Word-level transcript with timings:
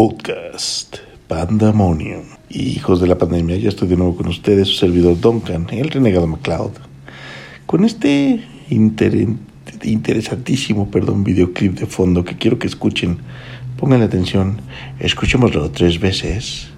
podcast 0.00 0.96
Pandemonium. 1.28 2.22
Hijos 2.48 3.02
de 3.02 3.06
la 3.06 3.18
pandemia, 3.18 3.58
ya 3.58 3.68
estoy 3.68 3.86
de 3.86 3.98
nuevo 3.98 4.16
con 4.16 4.28
ustedes, 4.28 4.68
su 4.68 4.76
servidor 4.76 5.20
Duncan, 5.20 5.66
el 5.72 5.90
renegado 5.90 6.26
McCloud, 6.26 6.70
con 7.66 7.84
este 7.84 8.42
interesantísimo 9.82 10.90
perdón, 10.90 11.22
videoclip 11.22 11.78
de 11.78 11.84
fondo 11.84 12.24
que 12.24 12.38
quiero 12.38 12.58
que 12.58 12.66
escuchen. 12.66 13.18
Pongan 13.76 14.00
atención, 14.00 14.62
escuchémoslo 15.00 15.70
tres 15.70 16.00
veces, 16.00 16.68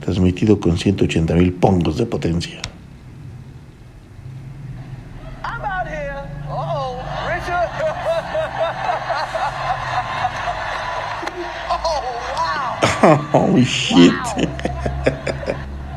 transmitido 0.00 0.58
con 0.58 0.78
180 0.78 1.34
mil 1.34 1.52
pongos 1.52 1.98
de 1.98 2.06
potencia. 2.06 2.62
Holy 13.02 13.64
shit. 13.64 14.12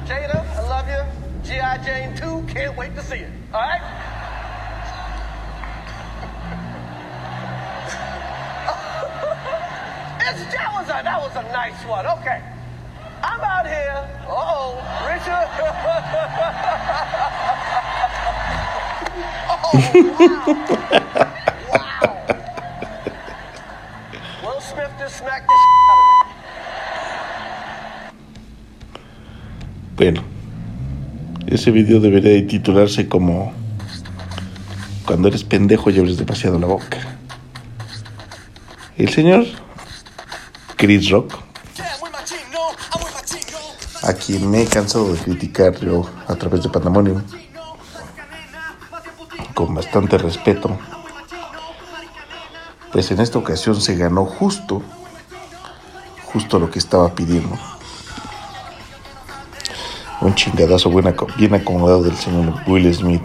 Jada, 0.08 0.44
I 0.58 0.62
love 0.68 0.88
you. 0.88 1.04
G.I. 1.48 1.78
Jane 1.86 2.16
2, 2.18 2.46
can't 2.52 2.76
wait 2.76 2.96
to 2.96 3.02
see 3.04 3.18
it. 3.18 3.30
All 3.54 3.62
right? 3.62 3.80
it's, 10.20 10.46
that, 10.52 10.74
was 10.74 10.88
a, 10.88 11.04
that 11.04 11.22
was 11.22 11.36
a 11.36 11.44
nice 11.52 11.86
one. 11.86 12.08
Okay. 12.08 12.42
I'm 13.22 13.40
out 13.40 13.68
here. 13.68 14.10
Uh-oh, 14.28 14.82
Richard. 15.06 15.48
oh, 20.92 21.02
Bueno, 29.98 30.22
ese 31.48 31.72
video 31.72 32.02
debería 32.02 32.46
titularse 32.46 33.08
como 33.08 33.54
Cuando 35.06 35.30
eres 35.30 35.46
pendejo 35.46 35.90
y 35.90 35.98
abres 35.98 36.18
demasiado 36.18 36.60
la 36.60 36.68
boca. 36.68 37.18
El 38.98 39.08
señor 39.08 39.46
Chris 40.76 41.10
Rock, 41.10 41.36
a 44.04 44.14
quien 44.14 44.52
me 44.52 44.64
he 44.64 44.66
cansado 44.66 45.14
de 45.14 45.20
criticar 45.20 45.80
yo 45.80 46.10
a 46.28 46.36
través 46.36 46.64
de 46.64 46.70
Pandemonium, 46.70 47.22
con 49.54 49.74
bastante 49.76 50.18
respeto, 50.18 50.78
pues 52.92 53.12
en 53.12 53.22
esta 53.22 53.40
ocasión 53.40 53.80
se 53.80 53.96
ganó 53.96 54.26
justo, 54.26 54.82
justo 56.26 56.60
lo 56.60 56.70
que 56.70 56.80
estaba 56.80 57.16
pidiendo 57.16 57.58
un 60.22 60.36
chingadazo 60.36 60.90
bien 61.38 61.54
acomodado 61.54 62.04
del 62.04 62.16
señor 62.16 62.54
Will 62.68 62.94
Smith. 62.94 63.22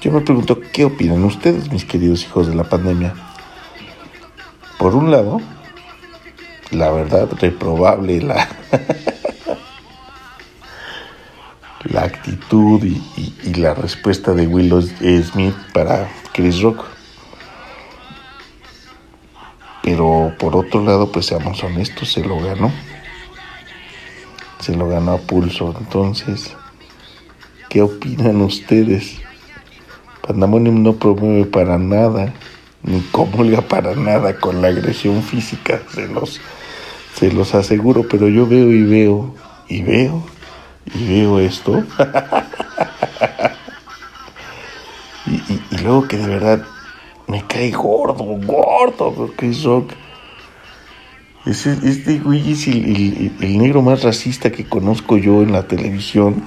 Yo 0.00 0.12
me 0.12 0.20
pregunto, 0.20 0.60
¿qué 0.72 0.84
opinan 0.84 1.24
ustedes, 1.24 1.70
mis 1.70 1.84
queridos 1.84 2.24
hijos 2.24 2.46
de 2.46 2.54
la 2.54 2.64
pandemia? 2.64 3.14
Por 4.78 4.94
un 4.94 5.10
lado, 5.10 5.40
la 6.70 6.90
verdad, 6.90 7.28
reprobable 7.40 8.20
la, 8.20 8.48
la 11.84 12.02
actitud 12.02 12.82
y, 12.84 13.02
y 13.44 13.54
la 13.54 13.72
respuesta 13.72 14.34
de 14.34 14.46
Will 14.46 14.74
Smith 15.24 15.54
para 15.72 16.10
Chris 16.32 16.60
Rock. 16.60 16.84
Pero 19.82 20.34
por 20.38 20.56
otro 20.56 20.82
lado, 20.82 21.10
pues 21.10 21.26
seamos 21.26 21.62
honestos, 21.62 22.12
se 22.12 22.24
lo 22.24 22.40
ganó 22.40 22.70
se 24.64 24.74
lo 24.74 24.88
ganó 24.88 25.12
a 25.12 25.18
pulso. 25.18 25.74
Entonces, 25.78 26.56
¿qué 27.68 27.82
opinan 27.82 28.40
ustedes? 28.40 29.18
Pandemonium 30.26 30.82
no 30.82 30.94
promueve 30.94 31.44
para 31.44 31.76
nada, 31.76 32.32
ni 32.82 33.00
comulga 33.12 33.60
para 33.60 33.94
nada 33.94 34.36
con 34.36 34.62
la 34.62 34.68
agresión 34.68 35.22
física, 35.22 35.82
se 35.94 36.08
los, 36.08 36.40
se 37.14 37.30
los 37.30 37.54
aseguro, 37.54 38.06
pero 38.08 38.28
yo 38.28 38.46
veo 38.46 38.72
y 38.72 38.84
veo, 38.84 39.34
y 39.68 39.82
veo, 39.82 40.22
y 40.94 41.08
veo 41.08 41.40
esto. 41.40 41.84
y, 45.26 45.60
luego 45.82 46.08
que 46.08 46.16
de 46.16 46.26
verdad 46.26 46.62
me 47.26 47.46
cae 47.46 47.70
gordo, 47.70 48.24
gordo, 48.24 49.30
Chris 49.36 49.62
Rock 49.62 49.92
este 51.46 52.20
güey 52.20 52.52
es 52.52 52.66
el, 52.68 53.58
negro 53.58 53.82
más 53.82 54.02
racista 54.02 54.50
que 54.50 54.64
conozco 54.64 55.18
yo 55.18 55.42
en 55.42 55.52
la 55.52 55.68
televisión. 55.68 56.42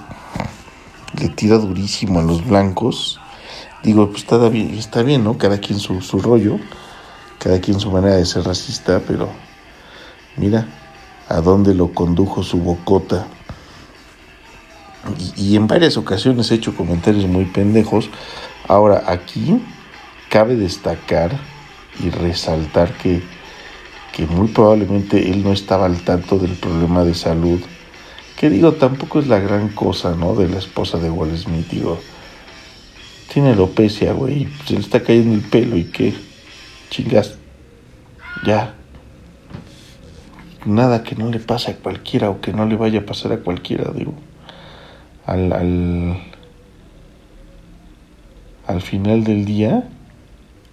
Le 1.20 1.30
tira 1.30 1.58
durísimo 1.58 2.20
a 2.20 2.24
los 2.24 2.46
blancos. 2.46 3.20
Digo, 3.84 4.10
pues 4.10 4.24
está 4.24 4.50
bien, 4.50 4.74
está 4.74 5.04
bien 5.04 5.24
¿no? 5.24 5.38
Cada 5.38 5.60
quien 5.60 5.78
su, 5.78 6.02
su 6.02 6.20
rollo, 6.20 6.60
cada 7.38 7.62
quien 7.62 7.80
su 7.80 7.92
manera 7.92 8.16
de 8.16 8.26
ser 8.26 8.44
racista, 8.44 9.02
pero 9.08 9.30
mira 10.36 10.68
a 11.30 11.42
dónde 11.42 11.76
lo 11.76 11.94
condujo 11.94 12.42
su 12.42 12.58
bocota. 12.58 13.28
Y, 15.38 15.52
y 15.52 15.56
en 15.56 15.68
varias 15.68 15.96
ocasiones 15.98 16.50
he 16.50 16.56
hecho 16.56 16.76
comentarios 16.76 17.28
muy 17.28 17.46
pendejos. 17.46 18.10
Ahora, 18.68 19.04
aquí 19.06 19.62
cabe 20.30 20.56
destacar 20.56 21.40
y 22.00 22.10
resaltar 22.10 22.94
que 22.98 23.37
que 24.18 24.26
muy 24.26 24.48
probablemente 24.48 25.30
él 25.30 25.44
no 25.44 25.54
estaba 25.54 25.86
al 25.86 26.02
tanto 26.02 26.40
del 26.40 26.54
problema 26.54 27.04
de 27.04 27.14
salud, 27.14 27.62
que 28.36 28.50
digo, 28.50 28.74
tampoco 28.74 29.20
es 29.20 29.28
la 29.28 29.38
gran 29.38 29.70
cosa, 29.70 30.16
¿no? 30.16 30.34
De 30.34 30.50
la 30.50 30.58
esposa 30.58 30.98
de 30.98 31.12
Wall 31.12 31.38
Smith, 31.38 31.68
digo, 31.70 32.00
tiene 33.32 33.52
alopecia, 33.52 34.14
güey, 34.14 34.48
se 34.66 34.74
le 34.74 34.80
está 34.80 35.04
cayendo 35.04 35.36
el 35.36 35.42
pelo 35.42 35.78
y 35.78 35.84
qué, 35.84 36.16
chingas, 36.90 37.38
ya, 38.44 38.74
nada 40.66 41.04
que 41.04 41.16
no 41.16 41.30
le 41.30 41.38
pase 41.38 41.70
a 41.70 41.76
cualquiera 41.76 42.32
o 42.32 42.42
que 42.42 42.54
no 42.54 42.66
le 42.66 42.76
vaya 42.76 43.02
a 43.02 43.06
pasar 43.06 43.34
a 43.34 43.42
cualquiera, 43.42 43.92
digo, 43.94 44.16
al, 45.28 45.54
al, 45.54 46.18
al 48.66 48.82
final 48.82 49.24
del 49.24 49.46
día, 49.46 49.88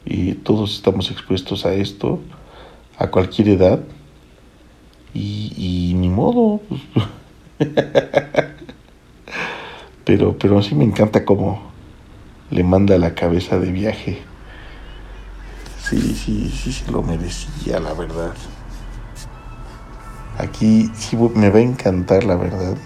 y 0.07 0.33
todos 0.33 0.77
estamos 0.77 1.11
expuestos 1.11 1.67
a 1.67 1.75
esto, 1.75 2.23
a 2.99 3.09
cualquier 3.09 3.49
edad 3.49 3.81
y, 5.13 5.95
ni 5.97 6.09
modo. 6.09 6.61
pero, 10.05 10.37
pero 10.39 10.63
sí 10.63 10.75
me 10.75 10.85
encanta 10.85 11.25
cómo 11.25 11.63
le 12.51 12.65
manda 12.65 12.99
la 12.99 13.15
cabeza 13.15 13.59
de 13.59 13.71
viaje. 13.71 14.23
Sí, 15.81 16.15
sí, 16.15 16.51
sí 16.51 16.73
se 16.73 16.91
lo 16.91 17.03
merecía, 17.03 17.79
la 17.79 17.95
verdad. 17.95 18.35
Aquí 20.39 20.91
sí 20.95 21.17
me 21.17 21.51
va 21.51 21.59
a 21.59 21.63
encantar, 21.63 22.25
la 22.25 22.37
verdad, 22.37 22.77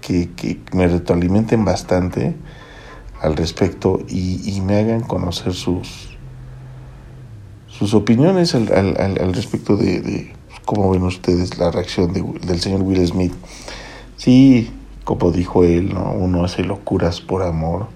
que, 0.00 0.30
que 0.32 0.60
me 0.72 0.86
retroalimenten 0.86 1.64
bastante 1.64 2.36
al 3.20 3.36
respecto 3.36 4.00
y, 4.08 4.56
y 4.56 4.60
me 4.60 4.78
hagan 4.78 5.00
conocer 5.00 5.54
sus, 5.54 6.13
sus 7.78 7.94
opiniones 7.94 8.54
al, 8.54 8.70
al, 8.72 9.34
respecto 9.34 9.76
de, 9.76 10.32
cómo 10.64 10.90
ven 10.90 11.02
ustedes 11.02 11.58
la 11.58 11.70
reacción 11.70 12.12
del 12.12 12.60
señor 12.60 12.82
Will 12.82 13.04
Smith. 13.06 13.32
Sí, 14.16 14.70
como 15.02 15.32
dijo 15.32 15.64
él, 15.64 15.92
¿no? 15.92 16.12
uno 16.12 16.44
hace 16.44 16.62
locuras 16.62 17.20
por 17.20 17.42
amor, 17.42 17.88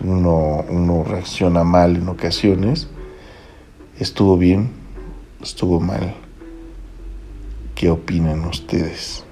uno, 0.00 0.64
uno 0.68 1.02
reacciona 1.04 1.64
mal 1.64 1.96
en 1.96 2.08
ocasiones. 2.08 2.88
¿Estuvo 3.98 4.36
bien? 4.36 4.70
¿Estuvo 5.42 5.80
mal? 5.80 6.14
¿Qué 7.74 7.90
opinan 7.90 8.44
ustedes? 8.44 9.24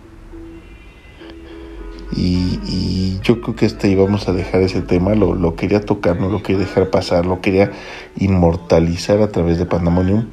Y, 2.14 3.18
yo 3.22 3.40
creo 3.40 3.54
que 3.54 3.66
este 3.66 3.88
íbamos 3.88 4.28
a 4.28 4.32
dejar 4.32 4.62
ese 4.62 4.82
tema, 4.82 5.14
lo, 5.14 5.34
lo, 5.34 5.54
quería 5.54 5.80
tocar, 5.80 6.18
no 6.20 6.28
lo 6.28 6.42
quería 6.42 6.58
dejar 6.58 6.90
pasar, 6.90 7.24
lo 7.24 7.40
quería 7.40 7.70
inmortalizar 8.16 9.20
a 9.22 9.28
través 9.28 9.58
de 9.58 9.66
Pandemonium. 9.66 10.26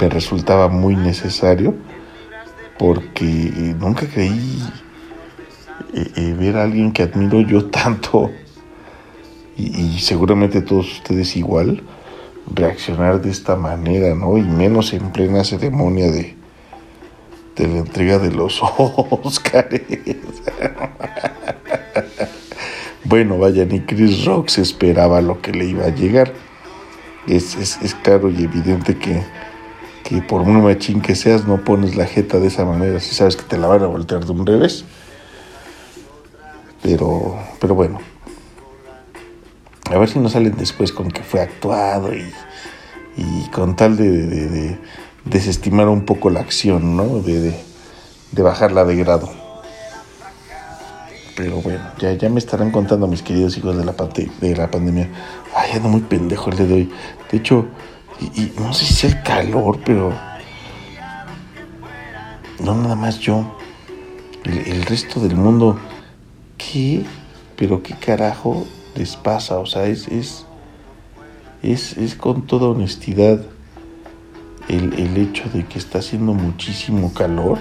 Me 0.00 0.08
resultaba 0.08 0.68
muy 0.68 0.96
necesario 0.96 1.74
porque 2.78 3.74
nunca 3.78 4.06
creí 4.06 4.62
eh, 5.92 6.10
eh, 6.16 6.34
ver 6.38 6.56
a 6.56 6.62
alguien 6.62 6.92
que 6.92 7.02
admiro 7.02 7.40
yo 7.42 7.66
tanto 7.70 8.30
y, 9.56 9.98
seguramente 9.98 10.62
todos 10.62 10.90
ustedes 10.90 11.36
igual 11.36 11.82
reaccionar 12.54 13.20
de 13.20 13.30
esta 13.30 13.56
manera, 13.56 14.14
¿no? 14.14 14.38
Y 14.38 14.42
menos 14.42 14.94
en 14.94 15.12
plena 15.12 15.44
ceremonia 15.44 16.10
de, 16.10 16.34
de 17.60 17.68
la 17.68 17.78
entrega 17.80 18.18
de 18.18 18.30
los 18.30 18.60
Oscars. 18.78 19.80
bueno, 23.04 23.38
vaya, 23.38 23.64
ni 23.66 23.80
Chris 23.80 24.24
Rock 24.24 24.48
se 24.48 24.62
esperaba 24.62 25.20
lo 25.20 25.42
que 25.42 25.52
le 25.52 25.66
iba 25.66 25.84
a 25.84 25.94
llegar. 25.94 26.32
Es, 27.28 27.54
es, 27.56 27.94
claro 28.02 28.30
y 28.30 28.44
evidente 28.44 28.96
que, 28.96 29.22
que 30.04 30.22
por 30.22 30.44
muy 30.44 30.62
machín 30.62 31.02
que 31.02 31.14
seas 31.14 31.46
no 31.46 31.62
pones 31.62 31.96
la 31.96 32.06
jeta 32.06 32.40
de 32.40 32.48
esa 32.48 32.64
manera, 32.64 32.98
si 32.98 33.14
sabes 33.14 33.36
que 33.36 33.42
te 33.42 33.58
la 33.58 33.66
van 33.66 33.82
a 33.82 33.86
voltear 33.86 34.24
de 34.24 34.32
un 34.32 34.46
revés. 34.46 34.84
Pero, 36.82 37.38
pero 37.60 37.74
bueno, 37.74 38.00
a 39.90 39.98
ver 39.98 40.08
si 40.08 40.18
no 40.18 40.30
salen 40.30 40.56
después 40.56 40.92
con 40.92 41.10
que 41.10 41.22
fue 41.22 41.42
actuado 41.42 42.14
y, 42.14 42.24
y 43.18 43.48
con 43.50 43.76
tal 43.76 43.98
de, 43.98 44.78
desestimar 45.24 45.88
un 45.88 46.04
poco 46.04 46.30
la 46.30 46.40
acción, 46.40 46.96
¿no? 46.96 47.20
De, 47.20 47.54
de, 48.32 48.42
bajarla 48.42 48.84
de 48.84 48.96
grado. 48.96 49.30
Pero 51.36 51.60
bueno, 51.62 51.80
ya, 51.98 52.12
ya 52.12 52.28
me 52.28 52.38
estarán 52.38 52.70
contando 52.70 53.06
mis 53.06 53.22
queridos 53.22 53.56
hijos 53.56 53.76
de 53.76 53.84
la, 53.84 53.94
de 54.40 54.56
la 54.56 54.70
pandemia. 54.70 55.08
Ay, 55.54 55.72
ando 55.76 55.88
muy 55.88 56.00
pendejo 56.02 56.50
el 56.50 56.56
de 56.56 56.72
hoy. 56.72 56.90
De 57.30 57.38
hecho, 57.38 57.66
y 58.20 58.52
no 58.58 58.72
sé 58.74 58.84
si 58.84 58.94
sea 58.94 59.10
el 59.10 59.22
calor, 59.22 59.78
pero... 59.84 60.12
No 62.58 62.74
nada 62.74 62.94
más 62.94 63.18
yo. 63.18 63.56
El, 64.44 64.58
el 64.58 64.82
resto 64.84 65.20
del 65.20 65.36
mundo. 65.36 65.78
¿Qué? 66.58 67.04
Pero 67.56 67.82
qué 67.82 67.94
carajo 67.94 68.66
les 68.94 69.16
pasa. 69.16 69.58
O 69.58 69.66
sea, 69.66 69.86
es, 69.86 70.08
es, 70.08 70.44
es, 71.62 71.96
es 71.96 72.14
con 72.14 72.46
toda 72.46 72.68
honestidad 72.68 73.40
el, 74.70 75.16
hecho 75.16 75.48
de 75.52 75.64
que 75.64 75.78
está 75.78 75.98
haciendo 75.98 76.32
muchísimo 76.32 77.12
calor. 77.12 77.58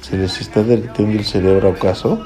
¿Se 0.00 0.16
les 0.16 0.40
está 0.40 0.62
derritiendo 0.62 1.18
el 1.18 1.24
cerebro 1.24 1.70
acaso? 1.70 2.22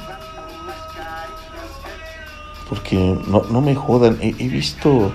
Porque 2.68 2.96
no, 2.96 3.42
no 3.44 3.60
me 3.60 3.74
jodan, 3.74 4.18
he, 4.20 4.28
he, 4.38 4.48
visto, 4.48 5.12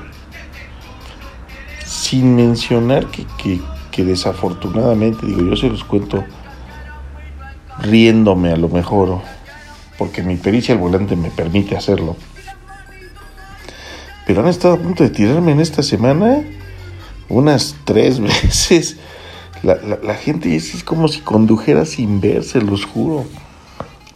sin 1.86 2.36
mencionar 2.36 3.08
que, 3.08 3.26
que, 3.38 3.62
que 3.92 4.04
desafortunadamente, 4.04 5.26
digo, 5.26 5.42
yo 5.42 5.56
se 5.56 5.70
los 5.70 5.84
cuento 5.84 6.24
riéndome 7.80 8.52
a 8.52 8.58
lo 8.58 8.70
mejor, 8.70 9.22
porque 9.98 10.24
mi 10.24 10.36
pericia 10.36 10.74
al 10.74 10.82
volante 10.82 11.16
me 11.16 11.30
permite 11.30 11.78
hacerlo. 11.78 12.16
Pero 14.26 14.42
han 14.42 14.48
estado 14.48 14.76
a 14.76 14.78
punto 14.78 15.04
de 15.04 15.10
tirarme 15.10 15.52
en 15.52 15.60
esta 15.60 15.84
semana 15.84 16.42
unas 17.30 17.75
tres 17.86 18.20
veces. 18.44 18.98
La, 19.62 19.75
la, 19.75 19.98
la 20.04 20.16
gente 20.16 20.56
es, 20.56 20.75
es, 20.75 20.84
como 20.84 21.08
si 21.08 21.22
condujera 21.22 21.86
sin 21.86 22.20
ver, 22.20 22.44
se 22.44 22.62
los 22.62 22.86
juro. 22.86 23.25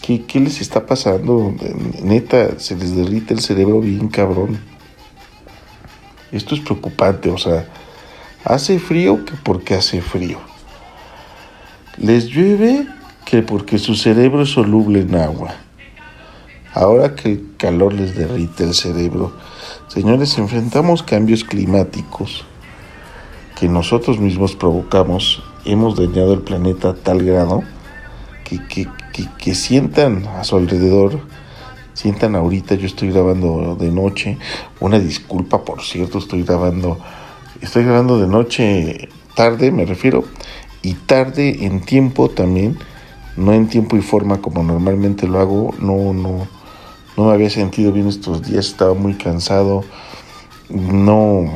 ¿Qué, 0.02 0.24
¿Qué, 0.24 0.40
les 0.40 0.62
está 0.62 0.86
pasando? 0.86 1.54
Neta, 2.02 2.60
se 2.60 2.76
les 2.76 2.96
derrite 2.96 3.34
el 3.34 3.40
cerebro 3.40 3.80
bien 3.80 4.10
cabrón. 4.10 4.60
Esto 6.32 6.56
es 6.56 6.62
preocupante, 6.62 7.30
o 7.30 7.38
sea, 7.38 7.68
hace 8.44 8.80
frío 8.80 9.24
que 9.24 9.34
porque 9.44 9.76
hace 9.76 10.02
frío. 10.02 10.40
Les 11.98 12.26
llueve 12.26 12.86
que 13.26 13.42
porque 13.42 13.78
su 13.80 13.96
cerebro 13.96 14.44
es 14.44 14.50
soluble 14.50 15.02
en 15.02 15.16
agua. 15.16 15.56
Ahora 16.74 17.16
que 17.16 17.32
el 17.32 17.56
calor 17.58 17.94
les 17.94 18.16
derrite 18.16 18.66
el 18.66 18.74
cerebro, 18.74 19.34
señores, 19.88 20.38
enfrentamos 20.38 21.02
cambios 21.02 21.44
climáticos 21.44 22.46
que 23.60 23.68
nosotros 23.68 24.20
mismos 24.20 24.56
provocamos. 24.56 25.44
Hemos 25.66 25.96
dañado 25.96 26.34
el 26.34 26.42
planeta 26.42 26.90
a 26.90 26.94
tal 26.94 27.24
grado 27.24 27.64
que, 28.44 28.60
que, 28.68 28.88
que, 29.38 29.56
sientan 29.56 30.26
a 30.28 30.44
su 30.44 30.56
alrededor, 30.56 31.20
sientan 31.94 32.36
ahorita, 32.36 32.76
yo 32.76 32.86
estoy 32.86 33.12
grabando 33.12 33.76
de 33.76 33.92
noche, 33.92 34.38
una 34.80 35.00
disculpa 35.00 35.66
por 35.66 35.82
cierto, 35.82 36.20
estoy 36.20 36.44
grabando, 36.44 37.00
estoy 37.60 37.84
grabando 37.84 38.20
de 38.20 38.28
noche 38.28 39.10
tarde, 39.36 39.72
me 39.72 39.86
refiero, 39.86 40.24
y 40.82 40.94
tarde 40.94 41.66
en 41.66 41.82
tiempo 41.82 42.30
también, 42.30 42.78
no 43.36 43.54
en 43.54 43.68
tiempo 43.68 43.98
y 43.98 44.02
forma 44.02 44.40
como 44.40 44.64
normalmente 44.64 45.28
lo 45.28 45.40
hago, 45.40 45.74
no, 45.80 46.14
no, 46.14 46.48
no 47.18 47.26
me 47.26 47.34
había 47.34 47.50
sentido 47.50 47.92
bien 47.92 48.08
estos 48.08 48.44
días, 48.44 48.68
estaba 48.68 48.94
muy 48.94 49.16
cansado, 49.16 49.84
no, 50.70 51.52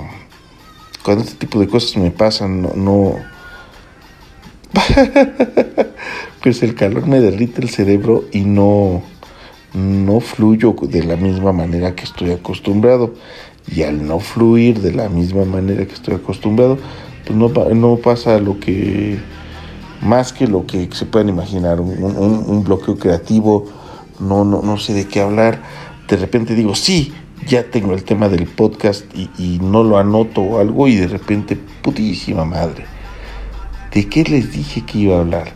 cuando 1.03 1.23
este 1.23 1.35
tipo 1.35 1.59
de 1.59 1.67
cosas 1.67 1.97
me 1.97 2.11
pasan, 2.11 2.61
no, 2.61 2.73
no... 2.75 3.15
pues 6.43 6.63
el 6.63 6.75
calor 6.75 7.07
me 7.07 7.19
derrite 7.19 7.61
el 7.61 7.69
cerebro 7.69 8.25
y 8.31 8.41
no, 8.41 9.03
no 9.73 10.19
fluyo 10.19 10.75
de 10.81 11.03
la 11.03 11.15
misma 11.15 11.51
manera 11.51 11.95
que 11.95 12.03
estoy 12.03 12.31
acostumbrado. 12.31 13.13
Y 13.67 13.83
al 13.83 14.07
no 14.07 14.19
fluir 14.19 14.81
de 14.81 14.93
la 14.93 15.09
misma 15.09 15.45
manera 15.45 15.85
que 15.85 15.93
estoy 15.93 16.15
acostumbrado, 16.15 16.77
pues 17.25 17.37
no, 17.37 17.49
no 17.49 17.95
pasa 17.97 18.39
lo 18.39 18.59
que, 18.59 19.19
más 20.01 20.33
que 20.33 20.47
lo 20.47 20.65
que 20.65 20.89
se 20.91 21.05
puedan 21.05 21.29
imaginar, 21.29 21.79
un, 21.79 22.03
un, 22.03 22.43
un 22.47 22.63
bloqueo 22.63 22.97
creativo, 22.97 23.67
no, 24.19 24.43
no, 24.45 24.61
no 24.61 24.77
sé 24.77 24.93
de 24.93 25.07
qué 25.07 25.21
hablar. 25.21 25.61
De 26.07 26.17
repente 26.17 26.55
digo, 26.55 26.75
sí, 26.75 27.13
ya 27.47 27.69
tengo 27.69 27.93
el 27.93 28.03
tema 28.03 28.29
del 28.29 28.45
podcast 28.45 29.05
y, 29.15 29.59
no 29.61 29.83
lo 29.83 29.97
anoto 29.97 30.41
o 30.41 30.59
algo 30.59 30.87
y 30.87 30.95
de 30.95 31.07
repente, 31.07 31.55
putísima 31.55 32.45
madre, 32.45 32.85
¿de 33.93 34.07
qué 34.07 34.23
les 34.23 34.51
dije 34.51 34.85
que 34.85 34.99
iba 34.99 35.17
a 35.17 35.19
hablar? 35.19 35.51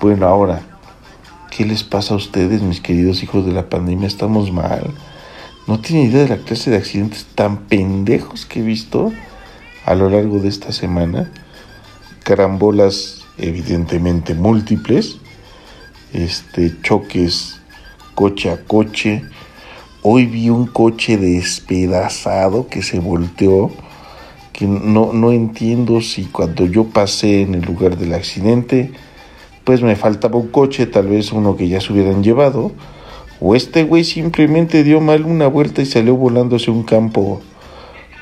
Bueno, 0.00 0.26
ahora, 0.26 0.62
¿qué 1.50 1.64
les 1.64 1.84
pasa 1.84 2.14
a 2.14 2.16
ustedes, 2.16 2.62
mis 2.62 2.80
queridos 2.80 3.22
hijos 3.22 3.44
de 3.46 3.52
la 3.52 3.68
pandemia? 3.68 4.06
Estamos 4.06 4.52
mal. 4.52 4.90
No 5.66 5.80
tienen 5.80 6.10
idea 6.10 6.22
de 6.22 6.28
la 6.28 6.38
clase 6.38 6.70
de 6.70 6.76
accidentes 6.76 7.26
tan 7.34 7.58
pendejos 7.66 8.46
que 8.46 8.60
he 8.60 8.62
visto 8.62 9.12
a 9.84 9.94
lo 9.94 10.08
largo 10.08 10.38
de 10.38 10.48
esta 10.48 10.72
semana. 10.72 11.30
Carambolas 12.24 13.26
evidentemente 13.38 14.34
múltiples, 14.34 15.18
este 16.12 16.74
choques 16.82 17.60
coche 18.14 18.50
a 18.50 18.64
coche, 18.64 19.22
Hoy 20.10 20.24
vi 20.24 20.48
un 20.48 20.66
coche 20.66 21.18
despedazado 21.18 22.66
que 22.68 22.82
se 22.82 22.98
volteó, 22.98 23.70
que 24.54 24.66
no, 24.66 25.12
no 25.12 25.32
entiendo 25.32 26.00
si 26.00 26.24
cuando 26.24 26.64
yo 26.64 26.84
pasé 26.84 27.42
en 27.42 27.54
el 27.54 27.60
lugar 27.66 27.98
del 27.98 28.14
accidente, 28.14 28.90
pues 29.64 29.82
me 29.82 29.96
faltaba 29.96 30.38
un 30.38 30.48
coche, 30.48 30.86
tal 30.86 31.08
vez 31.08 31.30
uno 31.30 31.56
que 31.56 31.68
ya 31.68 31.82
se 31.82 31.92
hubieran 31.92 32.22
llevado, 32.22 32.72
o 33.38 33.54
este 33.54 33.82
güey 33.82 34.02
simplemente 34.02 34.82
dio 34.82 35.02
mal 35.02 35.26
una 35.26 35.46
vuelta 35.46 35.82
y 35.82 35.84
salió 35.84 36.16
volando 36.16 36.56
hacia 36.56 36.72
un 36.72 36.84
campo, 36.84 37.42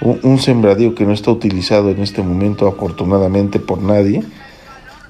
un, 0.01 0.19
un 0.25 0.41
sembradío 0.41 0.97
que 0.97 1.05
no 1.05 1.13
está 1.13 1.31
utilizado 1.31 1.91
en 1.91 2.03
este 2.03 2.21
momento 2.21 2.67
afortunadamente 2.67 3.61
por 3.61 3.81
nadie, 3.81 4.25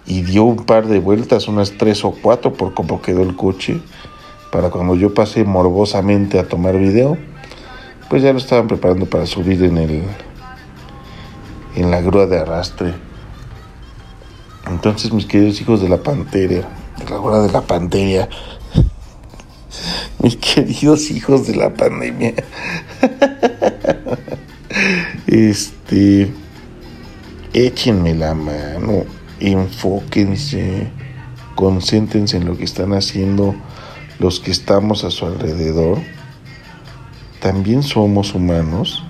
y 0.06 0.20
dio 0.20 0.44
un 0.44 0.66
par 0.66 0.88
de 0.88 0.98
vueltas, 0.98 1.48
unas 1.48 1.78
tres 1.78 2.04
o 2.04 2.10
cuatro 2.10 2.52
por 2.52 2.74
cómo 2.74 3.00
quedó 3.00 3.22
el 3.22 3.34
coche 3.34 3.80
para 4.56 4.70
cuando 4.70 4.96
yo 4.96 5.12
pasé 5.12 5.44
morbosamente 5.44 6.38
a 6.38 6.48
tomar 6.48 6.78
video, 6.78 7.18
pues 8.08 8.22
ya 8.22 8.32
lo 8.32 8.38
estaban 8.38 8.66
preparando 8.66 9.04
para 9.04 9.26
subir 9.26 9.62
en 9.62 9.76
el 9.76 10.02
en 11.74 11.90
la 11.90 12.00
grúa 12.00 12.24
de 12.24 12.38
arrastre. 12.38 12.94
Entonces, 14.66 15.12
mis 15.12 15.26
queridos 15.26 15.60
hijos 15.60 15.82
de 15.82 15.90
la 15.90 15.98
pantera, 15.98 16.66
de 16.96 17.04
la 17.04 17.18
grúa 17.18 17.42
de 17.42 17.52
la 17.52 17.60
pantera, 17.60 18.30
mis 20.22 20.38
queridos 20.38 21.10
hijos 21.10 21.46
de 21.46 21.56
la 21.56 21.74
pandemia, 21.74 22.32
este, 25.26 26.32
échenme 27.52 28.14
la 28.14 28.32
mano, 28.32 29.04
enfóquense, 29.38 30.90
concéntrense 31.54 32.38
en 32.38 32.46
lo 32.46 32.56
que 32.56 32.64
están 32.64 32.94
haciendo 32.94 33.54
los 34.18 34.40
que 34.40 34.50
estamos 34.50 35.04
a 35.04 35.10
su 35.10 35.26
alrededor, 35.26 35.98
también 37.40 37.82
somos 37.82 38.34
humanos 38.34 39.04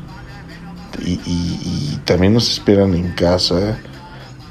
y, 1.04 1.98
también 2.04 2.34
nos 2.34 2.50
esperan 2.50 2.94
en 2.94 3.12
casa. 3.12 3.78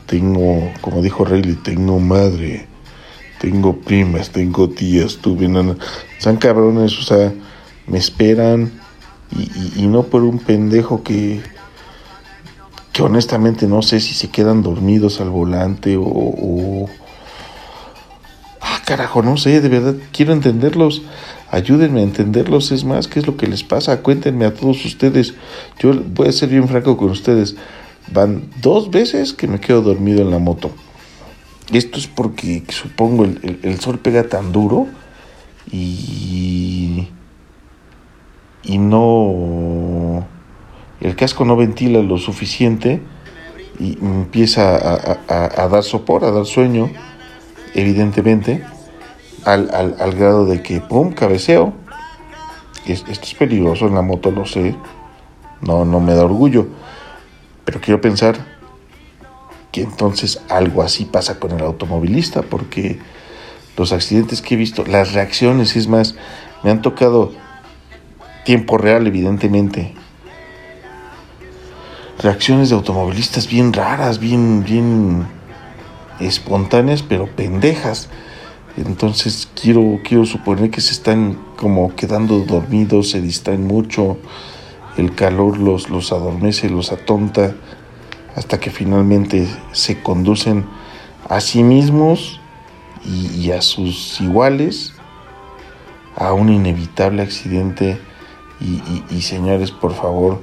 Tengo, 0.05 0.71
como 0.81 1.01
dijo 1.01 1.25
Rayleigh, 1.25 1.61
tengo 1.63 1.99
madre, 1.99 2.67
tengo 3.39 3.77
primas, 3.77 4.29
tengo 4.29 4.69
tías, 4.69 5.17
tuve 5.17 5.47
nana. 5.47 5.75
Son 6.19 6.37
cabrones, 6.37 6.97
o 6.99 7.03
sea, 7.03 7.33
me 7.87 7.97
esperan 7.97 8.71
y, 9.75 9.87
no 9.87 10.03
por 10.03 10.23
un 10.23 10.39
pendejo 10.39 11.03
que, 11.03 11.41
que 12.93 13.01
honestamente 13.01 13.67
no 13.67 13.81
sé 13.81 13.99
si 13.99 14.13
se 14.13 14.29
quedan 14.29 14.61
dormidos 14.61 15.19
al 15.21 15.29
volante 15.29 15.97
o 15.97 16.87
carajo, 18.85 19.21
no 19.21 19.37
sé, 19.37 19.61
de 19.61 19.69
verdad 19.69 19.95
quiero 20.11 20.33
entenderlos. 20.33 21.01
Ayúdenme 21.51 22.01
a 22.01 22.03
entenderlos, 22.03 22.71
es 22.71 22.83
más, 22.83 23.07
¿qué 23.07 23.19
es 23.19 23.27
lo 23.27 23.37
que 23.37 23.47
les 23.47 23.63
pasa? 23.63 24.01
Cuéntenme 24.01 24.45
a 24.45 24.53
todos 24.53 24.83
ustedes. 24.85 25.33
Yo 25.79 25.93
voy 25.93 26.27
a 26.27 26.31
ser 26.31 26.49
bien 26.49 26.67
franco 26.67 26.97
con 26.97 27.09
ustedes. 27.09 27.55
Van 28.11 28.49
dos 28.61 28.91
veces 28.91 29.33
que 29.33 29.47
me 29.47 29.59
quedo 29.59 29.81
dormido 29.81 30.21
en 30.21 30.31
la 30.31 30.39
moto. 30.39 30.71
Esto 31.71 31.97
es 31.97 32.07
porque 32.07 32.63
supongo 32.69 33.25
el, 33.25 33.79
sol 33.79 33.99
pega 33.99 34.23
tan 34.27 34.51
duro 34.51 34.87
y, 35.71 37.07
y 38.63 38.77
no... 38.77 40.27
El 41.01 41.15
casco 41.15 41.45
no 41.45 41.55
ventila 41.55 42.01
lo 42.01 42.17
suficiente 42.17 43.01
y 43.79 43.97
empieza 44.01 44.75
a, 45.27 45.67
dar 45.67 45.83
sopor, 45.83 46.23
a 46.23 46.31
dar 46.31 46.45
sueño, 46.45 46.89
evidentemente, 47.73 48.63
al, 49.45 49.95
al, 49.99 50.15
grado 50.15 50.45
de 50.45 50.61
que, 50.61 50.81
¡pum!, 50.81 51.13
cabeceo. 51.13 51.73
esto 52.85 53.11
es 53.11 53.33
peligroso 53.35 53.87
en 53.87 53.95
la 53.95 54.01
moto, 54.01 54.31
lo 54.31 54.45
sé, 54.45 54.75
no, 55.61 55.85
no 55.85 55.99
me 55.99 56.13
da 56.13 56.25
orgullo, 56.25 56.67
pero 57.63 57.79
quiero 57.79 58.01
pensar 58.01 58.35
que 59.71 59.81
entonces 59.81 60.41
algo 60.49 60.81
así 60.81 61.05
pasa 61.05 61.39
con 61.39 61.51
el 61.51 61.61
automovilista, 61.61 62.41
porque 62.41 62.99
los 63.77 63.91
accidentes 63.91 64.41
que 64.41 64.55
he 64.55 64.57
visto, 64.57 64.85
las 64.85 65.13
reacciones, 65.13 65.75
es 65.75 65.87
más, 65.87 66.15
me 66.63 66.71
han 66.71 66.81
tocado 66.81 67.33
tiempo 68.45 68.77
real, 68.77 69.05
evidentemente, 69.05 69.93
reacciones 72.19 72.69
de 72.69 72.75
automovilistas 72.75 73.47
bien 73.47 73.73
raras, 73.73 74.19
bien, 74.19 74.63
bien 74.63 75.27
espontáneas, 76.19 77.03
pero 77.03 77.27
pendejas. 77.27 78.09
Entonces 78.77 79.47
quiero, 79.59 79.99
quiero 80.03 80.25
suponer 80.25 80.69
que 80.69 80.81
se 80.81 80.91
están 80.91 81.37
como 81.55 81.95
quedando 81.95 82.39
dormidos, 82.39 83.11
se 83.11 83.21
distraen 83.21 83.65
mucho, 83.65 84.17
el 84.97 85.15
calor 85.15 85.57
los, 85.57 85.89
los 85.89 86.11
adormece, 86.11 86.69
los 86.69 86.91
atonta, 86.91 87.55
hasta 88.35 88.59
que 88.59 88.69
finalmente 88.69 89.47
se 89.71 90.01
conducen 90.01 90.65
a 91.29 91.39
sí 91.39 91.63
mismos 91.63 92.41
y, 93.05 93.51
a 93.51 93.61
sus 93.61 94.19
iguales 94.19 94.93
a 96.15 96.33
un 96.33 96.49
inevitable 96.49 97.21
accidente. 97.21 97.99
y 98.59 99.21
señores, 99.21 99.71
por 99.71 99.93
favor, 99.93 100.41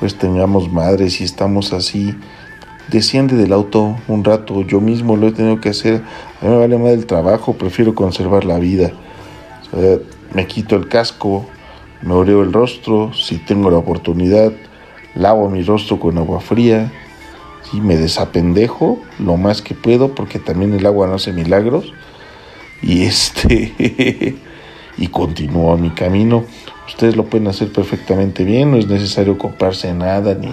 pues 0.00 0.16
tengamos 0.16 0.72
madres 0.72 1.14
si 1.14 1.24
estamos 1.24 1.72
así. 1.74 2.14
Desciende 2.90 3.36
del 3.36 3.52
auto 3.52 3.96
un 4.08 4.24
rato, 4.24 4.62
yo 4.62 4.80
mismo 4.80 5.16
lo 5.16 5.28
he 5.28 5.32
tenido 5.32 5.60
que 5.60 5.68
hacer. 5.68 6.02
Me 6.42 6.56
vale 6.56 6.78
más 6.78 6.92
el 6.92 7.06
trabajo, 7.06 7.54
prefiero 7.54 7.94
conservar 7.94 8.44
la 8.44 8.58
vida. 8.58 8.92
me 10.32 10.46
quito 10.46 10.76
el 10.76 10.88
casco, 10.88 11.46
me 12.02 12.14
oreo 12.14 12.42
el 12.42 12.52
rostro, 12.52 13.12
si 13.12 13.36
tengo 13.36 13.70
la 13.70 13.76
oportunidad, 13.76 14.52
lavo 15.14 15.50
mi 15.50 15.62
rostro 15.62 16.00
con 16.00 16.16
agua 16.16 16.40
fría, 16.40 16.90
y 17.72 17.80
me 17.80 17.96
desapendejo 17.96 18.98
lo 19.18 19.36
más 19.36 19.60
que 19.60 19.74
puedo, 19.74 20.14
porque 20.14 20.38
también 20.38 20.72
el 20.72 20.86
agua 20.86 21.06
no 21.06 21.14
hace 21.14 21.32
milagros. 21.32 21.92
Y 22.82 23.02
este 23.02 24.36
y 24.96 25.06
continúo 25.08 25.76
mi 25.76 25.90
camino. 25.90 26.44
Ustedes 26.86 27.16
lo 27.16 27.26
pueden 27.26 27.48
hacer 27.48 27.72
perfectamente 27.72 28.44
bien, 28.44 28.70
no 28.70 28.78
es 28.78 28.86
necesario 28.88 29.38
comprarse 29.38 29.92
nada, 29.94 30.34
ni, 30.34 30.52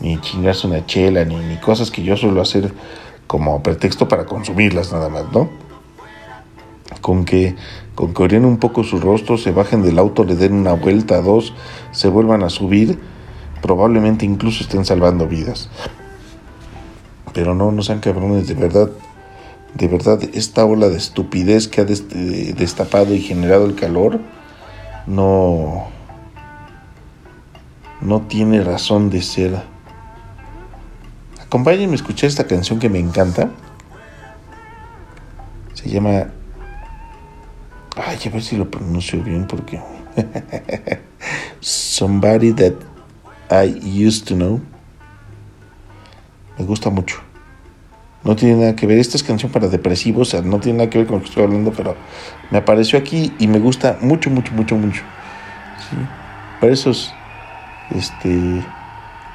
ni 0.00 0.20
chingarse 0.20 0.66
una 0.66 0.86
chela, 0.86 1.24
ni, 1.24 1.36
ni 1.36 1.56
cosas 1.56 1.90
que 1.90 2.02
yo 2.02 2.16
suelo 2.16 2.40
hacer 2.40 2.72
como 3.26 3.62
pretexto 3.62 4.08
para 4.08 4.26
consumirlas 4.26 4.92
nada 4.92 5.08
más, 5.08 5.24
¿no? 5.32 5.48
Con 7.00 7.24
que, 7.24 7.56
con 7.94 8.14
que 8.14 8.22
orien 8.22 8.44
un 8.44 8.58
poco 8.58 8.84
su 8.84 8.98
rostro, 9.00 9.38
se 9.38 9.52
bajen 9.52 9.82
del 9.82 9.98
auto, 9.98 10.24
le 10.24 10.36
den 10.36 10.54
una 10.54 10.74
vuelta, 10.74 11.20
dos, 11.20 11.54
se 11.92 12.08
vuelvan 12.08 12.42
a 12.42 12.50
subir, 12.50 12.98
probablemente 13.62 14.24
incluso 14.24 14.64
estén 14.64 14.84
salvando 14.84 15.26
vidas. 15.26 15.70
Pero 17.32 17.54
no, 17.54 17.72
no 17.72 17.82
sean 17.82 18.00
cabrones, 18.00 18.46
de 18.46 18.54
verdad, 18.54 18.90
de 19.74 19.88
verdad, 19.88 20.22
esta 20.34 20.64
ola 20.64 20.88
de 20.88 20.96
estupidez 20.96 21.66
que 21.66 21.80
ha 21.80 21.84
destapado 21.84 23.12
y 23.12 23.20
generado 23.20 23.66
el 23.66 23.74
calor, 23.74 24.20
no, 25.06 25.88
no 28.00 28.22
tiene 28.22 28.62
razón 28.62 29.10
de 29.10 29.20
ser. 29.22 29.73
Acompáñenme 31.54 31.92
a 31.92 31.94
escuchar 31.94 32.26
esta 32.26 32.48
canción 32.48 32.80
que 32.80 32.88
me 32.88 32.98
encanta. 32.98 33.48
Se 35.72 35.88
llama... 35.88 36.32
Ay, 37.94 38.18
a 38.26 38.28
ver 38.28 38.42
si 38.42 38.56
lo 38.56 38.68
pronuncio 38.68 39.22
bien 39.22 39.46
porque... 39.46 39.80
Somebody 41.60 42.52
that 42.54 42.72
I 43.52 43.68
used 44.04 44.26
to 44.26 44.34
know. 44.34 44.60
Me 46.58 46.64
gusta 46.64 46.90
mucho. 46.90 47.20
No 48.24 48.34
tiene 48.34 48.56
nada 48.56 48.74
que 48.74 48.88
ver. 48.88 48.98
Esta 48.98 49.16
es 49.16 49.22
canción 49.22 49.52
para 49.52 49.68
depresivos, 49.68 50.26
o 50.26 50.30
sea, 50.32 50.42
no 50.42 50.58
tiene 50.58 50.78
nada 50.78 50.90
que 50.90 50.98
ver 50.98 51.06
con 51.06 51.18
lo 51.18 51.22
que 51.22 51.28
estoy 51.28 51.44
hablando, 51.44 51.70
pero 51.70 51.94
me 52.50 52.58
apareció 52.58 52.98
aquí 52.98 53.32
y 53.38 53.46
me 53.46 53.60
gusta 53.60 53.96
mucho, 54.00 54.28
mucho, 54.28 54.52
mucho, 54.54 54.74
mucho. 54.74 55.04
Para 56.58 56.72
esos 56.72 57.14
este, 57.94 58.60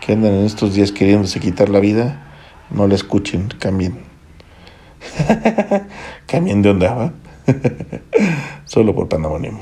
que 0.09 0.13
en 0.13 0.25
estos 0.25 0.73
días 0.73 0.91
queriéndose 0.91 1.39
quitar 1.39 1.69
la 1.69 1.79
vida, 1.79 2.19
no 2.71 2.87
la 2.87 2.95
escuchen, 2.95 3.47
cambien. 3.59 3.99
cambien 6.25 6.63
de 6.63 6.69
onda, 6.71 6.93
¿va? 6.95 7.13
Solo 8.65 8.95
por 8.95 9.07
pandemonium. 9.07 9.59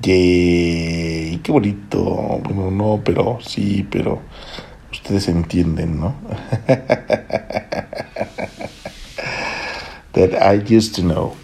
Yay, 0.00 1.40
qué 1.42 1.52
bonito. 1.52 2.00
Bueno, 2.42 2.70
no, 2.70 3.02
pero 3.04 3.38
sí, 3.42 3.86
pero 3.90 4.22
ustedes 4.90 5.28
entienden, 5.28 6.00
¿no? 6.00 6.14
That 10.14 10.34
I 10.40 10.64
used 10.74 10.94
to 10.94 11.02
know. 11.02 11.36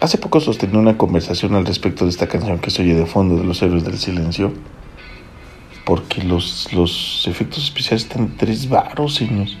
Hace 0.00 0.16
poco 0.16 0.40
sostenía 0.40 0.78
una 0.78 0.96
conversación 0.96 1.54
al 1.54 1.66
respecto 1.66 2.04
de 2.04 2.10
esta 2.10 2.26
canción 2.26 2.58
que 2.58 2.70
se 2.70 2.80
oye 2.80 2.94
de 2.94 3.04
fondo 3.04 3.36
de 3.36 3.44
los 3.44 3.60
héroes 3.60 3.84
del 3.84 3.98
silencio. 3.98 4.50
Porque 5.84 6.22
los, 6.22 6.72
los 6.72 7.26
efectos 7.26 7.64
especiales 7.64 8.04
están 8.04 8.34
tres 8.38 8.66
varos, 8.66 9.16
señores. 9.16 9.58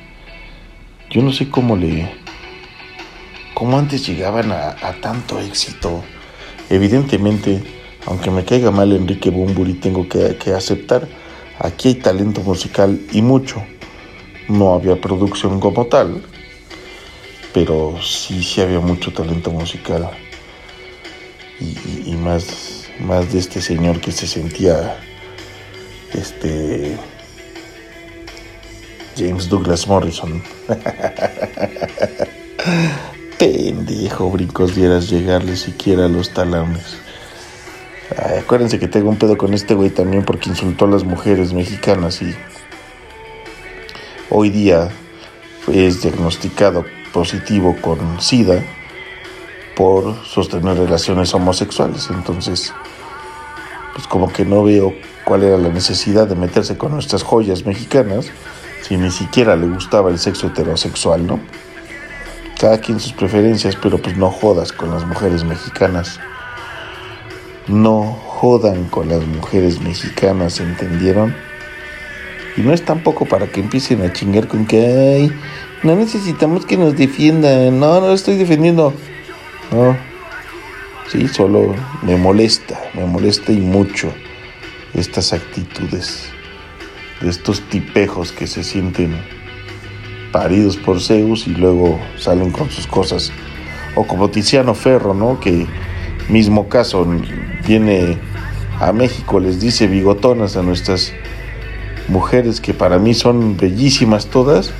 Yo 1.10 1.20
no 1.20 1.30
sé 1.30 1.50
cómo 1.50 1.76
le. 1.76 2.10
cómo 3.52 3.78
antes 3.78 4.06
llegaban 4.06 4.50
a, 4.50 4.76
a 4.80 4.94
tanto 5.02 5.38
éxito. 5.40 6.02
Evidentemente, 6.70 7.62
aunque 8.06 8.30
me 8.30 8.42
caiga 8.42 8.70
mal 8.70 8.92
Enrique 8.92 9.28
Bumburi, 9.28 9.74
tengo 9.74 10.08
que, 10.08 10.36
que 10.36 10.54
aceptar, 10.54 11.06
aquí 11.58 11.88
hay 11.88 11.94
talento 11.96 12.40
musical 12.40 12.98
y 13.12 13.20
mucho. 13.20 13.62
No 14.48 14.72
había 14.72 14.98
producción 14.98 15.60
como 15.60 15.84
tal, 15.86 16.22
pero 17.52 17.96
sí, 18.02 18.42
sí 18.42 18.62
había 18.62 18.80
mucho 18.80 19.12
talento 19.12 19.50
musical. 19.50 20.08
Y, 21.60 22.16
más, 22.16 22.84
más 23.00 23.32
de 23.32 23.38
este 23.38 23.60
señor 23.60 24.00
que 24.00 24.12
se 24.12 24.26
sentía, 24.26 24.96
este, 26.14 26.96
James 29.16 29.48
Douglas 29.48 29.86
Morrison. 29.86 30.42
Pendejo, 33.38 34.30
brincos 34.30 34.74
dieras 34.74 35.10
llegarle 35.10 35.56
siquiera 35.56 36.06
a 36.06 36.08
los 36.08 36.30
talones. 36.30 36.96
Acuérdense 38.38 38.78
que 38.78 38.88
tengo 38.88 39.10
un 39.10 39.16
pedo 39.16 39.36
con 39.36 39.54
este 39.54 39.74
güey 39.74 39.90
también 39.90 40.24
porque 40.24 40.50
insultó 40.50 40.86
a 40.86 40.88
las 40.88 41.04
mujeres 41.04 41.52
mexicanas 41.52 42.22
y 42.22 42.34
hoy 44.30 44.50
día 44.50 44.90
es 45.72 46.02
diagnosticado 46.02 46.84
positivo 47.12 47.76
con 47.80 48.20
SIDA 48.20 48.64
por 49.80 50.14
sostener 50.26 50.76
relaciones 50.76 51.32
homosexuales. 51.32 52.10
Entonces, 52.10 52.74
pues 53.94 54.06
como 54.06 54.30
que 54.30 54.44
no 54.44 54.62
veo 54.62 54.92
cuál 55.24 55.42
era 55.42 55.56
la 55.56 55.70
necesidad 55.70 56.28
de 56.28 56.34
meterse 56.34 56.76
con 56.76 56.92
nuestras 56.92 57.22
joyas 57.22 57.64
mexicanas 57.64 58.26
si 58.82 58.98
ni 58.98 59.10
siquiera 59.10 59.56
le 59.56 59.66
gustaba 59.68 60.10
el 60.10 60.18
sexo 60.18 60.48
heterosexual, 60.48 61.26
¿no? 61.26 61.40
Cada 62.60 62.78
quien 62.78 63.00
sus 63.00 63.14
preferencias, 63.14 63.74
pero 63.74 63.96
pues 63.96 64.18
no 64.18 64.30
jodas 64.30 64.70
con 64.70 64.90
las 64.90 65.06
mujeres 65.06 65.44
mexicanas. 65.44 66.20
No 67.66 68.18
jodan 68.26 68.84
con 68.84 69.08
las 69.08 69.24
mujeres 69.24 69.80
mexicanas, 69.80 70.60
¿entendieron? 70.60 71.34
Y 72.58 72.60
no 72.60 72.74
es 72.74 72.84
tampoco 72.84 73.24
para 73.24 73.46
que 73.46 73.60
empiecen 73.60 74.02
a 74.02 74.12
chingar 74.12 74.46
con 74.46 74.66
que, 74.66 75.32
no 75.82 75.96
necesitamos 75.96 76.66
que 76.66 76.76
nos 76.76 76.98
defiendan. 76.98 77.80
No, 77.80 77.98
no 78.02 78.12
estoy 78.12 78.36
defendiendo. 78.36 78.92
No. 79.72 79.96
Sí, 81.08 81.26
solo 81.28 81.74
me 82.02 82.16
molesta, 82.16 82.80
me 82.94 83.04
molesta 83.04 83.52
y 83.52 83.58
mucho 83.58 84.12
estas 84.94 85.32
actitudes 85.32 86.28
de 87.20 87.28
estos 87.28 87.60
tipejos 87.62 88.32
que 88.32 88.46
se 88.46 88.62
sienten 88.62 89.16
paridos 90.32 90.76
por 90.76 91.00
Zeus 91.00 91.46
y 91.46 91.50
luego 91.50 91.98
salen 92.16 92.50
con 92.50 92.70
sus 92.70 92.86
cosas. 92.86 93.32
O 93.96 94.06
como 94.06 94.30
Tiziano 94.30 94.74
Ferro, 94.74 95.14
¿no? 95.14 95.40
Que 95.40 95.66
mismo 96.28 96.68
caso 96.68 97.06
viene 97.66 98.18
a 98.78 98.92
México, 98.92 99.40
les 99.40 99.60
dice 99.60 99.88
bigotonas 99.88 100.56
a 100.56 100.62
nuestras 100.62 101.12
mujeres 102.08 102.60
que 102.60 102.72
para 102.72 102.98
mí 102.98 103.14
son 103.14 103.56
bellísimas 103.56 104.26
todas 104.26 104.70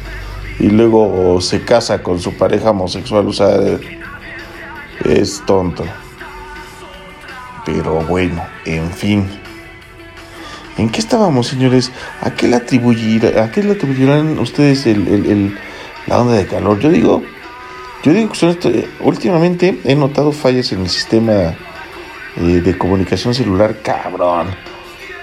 y 0.59 0.69
luego 0.69 1.41
se 1.41 1.63
casa 1.63 2.03
con 2.03 2.21
su 2.21 2.35
pareja 2.35 2.71
homosexual, 2.71 3.27
o 3.27 3.33
sea, 3.33 3.59
es 5.05 5.43
tonto. 5.47 5.85
Pero 7.65 8.01
bueno, 8.01 8.43
en 8.65 8.91
fin. 8.91 9.29
¿En 10.79 10.89
qué 10.89 11.01
estábamos, 11.01 11.49
señores? 11.49 11.93
¿A 12.23 12.31
qué 12.31 12.49
le, 12.49 12.57
a 12.57 13.51
qué 13.53 13.63
le 13.63 13.73
atribuirán 13.73 14.39
ustedes 14.39 14.87
el, 14.87 15.57
la 16.07 16.21
onda 16.21 16.35
de 16.35 16.47
calor? 16.47 16.79
Yo 16.79 16.89
digo, 16.89 17.23
yo 18.03 18.13
digo 18.13 18.31
que 18.33 18.49
esto, 18.49 18.71
últimamente 19.01 19.79
he 19.85 19.95
notado 19.95 20.33
fallas 20.33 20.73
en 20.73 20.81
el 20.81 20.89
sistema 20.89 21.55
eh, 22.37 22.63
de 22.65 22.79
comunicación 22.79 23.35
celular, 23.35 23.77
cabrón. 23.83 24.49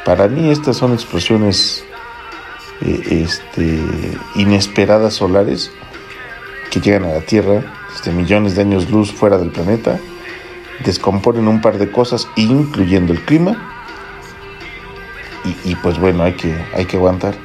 Para 0.05 0.27
mí 0.27 0.51
estas 0.51 0.77
son 0.77 0.93
explosiones 0.93 1.83
eh, 2.81 3.25
este, 3.25 3.79
inesperadas 4.35 5.15
solares 5.15 5.71
que 6.69 6.79
llegan 6.79 7.05
a 7.05 7.13
la 7.13 7.21
Tierra 7.21 7.76
desde 7.97 8.11
millones 8.11 8.55
de 8.55 8.61
años 8.61 8.89
luz 8.89 9.11
fuera 9.11 9.37
del 9.37 9.51
planeta, 9.51 9.99
descomponen 10.83 11.47
un 11.47 11.61
par 11.61 11.77
de 11.77 11.91
cosas, 11.91 12.27
incluyendo 12.35 13.13
el 13.13 13.21
clima 13.21 13.73
y, 15.43 15.71
y, 15.71 15.75
pues 15.75 15.99
bueno, 15.99 16.23
hay 16.23 16.33
que, 16.33 16.53
hay 16.73 16.85
que 16.85 16.97
aguantar, 16.97 17.35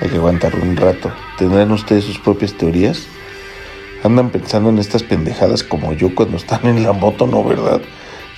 hay 0.00 0.08
que 0.08 0.16
aguantar 0.16 0.54
un 0.56 0.76
rato. 0.76 1.12
¿Tendrán 1.38 1.72
ustedes 1.72 2.04
sus 2.04 2.18
propias 2.18 2.54
teorías? 2.54 3.06
Andan 4.02 4.30
pensando 4.30 4.70
en 4.70 4.78
estas 4.78 5.02
pendejadas 5.02 5.62
como 5.62 5.92
yo 5.92 6.14
cuando 6.14 6.36
están 6.36 6.66
en 6.66 6.82
la 6.82 6.92
moto, 6.92 7.26
¿no, 7.26 7.42
verdad? 7.42 7.80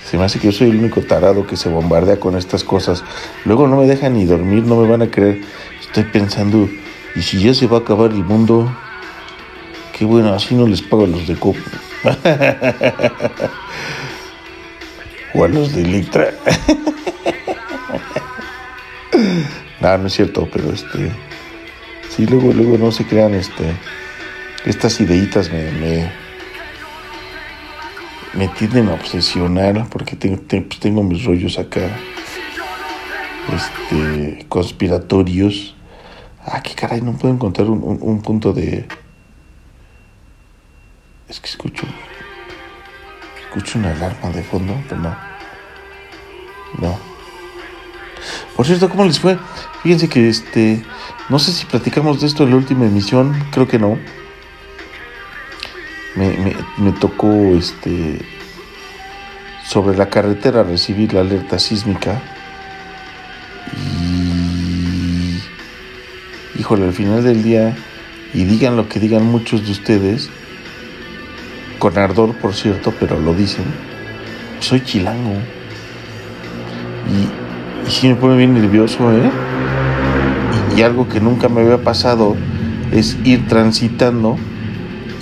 Se 0.09 0.17
me 0.17 0.23
hace 0.23 0.39
que 0.39 0.47
yo 0.47 0.51
soy 0.53 0.69
el 0.69 0.77
único 0.77 1.01
tarado 1.01 1.45
que 1.45 1.57
se 1.57 1.69
bombardea 1.69 2.19
con 2.19 2.37
estas 2.37 2.63
cosas. 2.63 3.03
Luego 3.43 3.67
no 3.67 3.77
me 3.77 3.87
dejan 3.87 4.13
ni 4.13 4.25
dormir, 4.25 4.63
no 4.63 4.77
me 4.77 4.87
van 4.87 5.01
a 5.01 5.11
creer. 5.11 5.41
Estoy 5.81 6.05
pensando, 6.05 6.69
¿y 7.15 7.21
si 7.21 7.41
ya 7.41 7.53
se 7.53 7.67
va 7.67 7.77
a 7.77 7.79
acabar 7.81 8.11
el 8.11 8.23
mundo? 8.23 8.73
Qué 9.97 10.05
bueno, 10.05 10.31
así 10.31 10.53
no 10.53 10.67
les 10.67 10.83
pago 10.83 11.05
a 11.05 11.07
los 11.07 11.27
de 11.27 11.35
COP. 11.35 11.55
o 15.33 15.43
a 15.43 15.47
los 15.47 15.73
de 15.73 15.81
Electra. 15.81 16.35
no, 19.81 19.97
no 19.97 20.05
es 20.05 20.13
cierto, 20.13 20.47
pero 20.53 20.71
este. 20.71 21.11
Sí, 22.15 22.27
luego, 22.27 22.53
luego 22.53 22.77
no 22.77 22.91
se 22.91 23.07
crean, 23.07 23.33
este. 23.33 23.63
Estas 24.65 24.99
ideitas 25.01 25.51
me, 25.51 25.71
me, 25.71 26.11
me 28.35 28.47
tienden 28.49 28.89
a 28.89 28.93
obsesionar 28.93 29.87
porque 29.89 30.15
tengo, 30.15 30.37
pues 30.37 30.79
tengo 30.79 31.01
mis 31.01 31.23
rollos 31.25 31.57
acá. 31.57 31.89
Este. 33.51 34.45
conspiratorios. 34.47 35.75
Ah, 36.45 36.61
qué 36.61 36.75
caray, 36.75 37.01
no 37.01 37.13
puedo 37.13 37.33
encontrar 37.33 37.67
un 37.67 38.21
punto 38.21 38.53
de. 38.53 38.85
Es 41.29 41.41
que 41.41 41.49
escucho. 41.49 41.85
Escucho 43.43 43.79
una 43.79 43.91
alarma 43.91 44.29
de 44.29 44.43
fondo, 44.43 44.81
pero 44.87 45.01
no. 45.01 45.17
No. 46.79 46.97
Por 48.55 48.65
cierto, 48.65 48.89
¿cómo 48.89 49.03
les 49.03 49.19
fue? 49.19 49.37
Fíjense 49.83 50.07
que 50.07 50.29
este. 50.29 50.83
No 51.27 51.37
sé 51.37 51.51
si 51.51 51.65
platicamos 51.65 52.21
de 52.21 52.27
esto 52.27 52.43
en 52.43 52.51
la 52.51 52.55
última 52.55 52.85
emisión, 52.85 53.35
creo 53.51 53.67
que 53.67 53.77
no. 53.77 53.99
Me, 56.15 56.29
me, 56.37 56.55
me 56.77 56.91
tocó 56.93 57.29
este. 57.57 58.19
Sobre 59.65 59.97
la 59.97 60.09
carretera 60.09 60.63
recibir 60.63 61.13
la 61.13 61.21
alerta 61.21 61.59
sísmica. 61.59 62.21
Y. 63.75 65.41
Híjole, 66.57 66.85
al 66.85 66.93
final 66.93 67.21
del 67.21 67.43
día. 67.43 67.75
Y 68.33 68.45
digan 68.45 68.77
lo 68.77 68.87
que 68.87 69.01
digan 69.01 69.25
muchos 69.25 69.65
de 69.65 69.71
ustedes. 69.71 70.29
Con 71.79 71.97
ardor, 71.97 72.33
por 72.35 72.53
cierto, 72.53 72.93
pero 72.99 73.19
lo 73.19 73.33
dicen. 73.33 73.65
Soy 74.59 74.81
chilango. 74.81 75.33
Y, 77.07 77.87
y 77.87 77.91
sí 77.91 78.07
me 78.07 78.15
pone 78.15 78.35
bien 78.35 78.53
nervioso, 78.53 79.11
¿eh? 79.13 79.29
Y, 80.75 80.81
algo 80.81 81.07
que 81.07 81.19
nunca 81.19 81.49
me 81.49 81.61
había 81.61 81.77
pasado 81.77 82.35
es 82.91 83.17
ir 83.23 83.47
transitando 83.47 84.37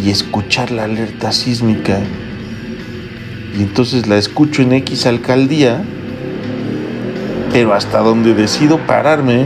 y 0.04 0.10
escuchar 0.10 0.72
la 0.72 0.86
alerta 0.86 1.32
sísmica. 1.32 2.00
Y 3.58 3.62
entonces 3.62 4.08
la 4.08 4.18
escucho 4.18 4.62
en 4.62 4.74
X 4.74 5.06
alcaldía, 5.06 5.84
pero 7.52 7.74
hasta 7.74 8.00
donde 8.00 8.34
decido 8.34 8.80
pararme 8.86 9.46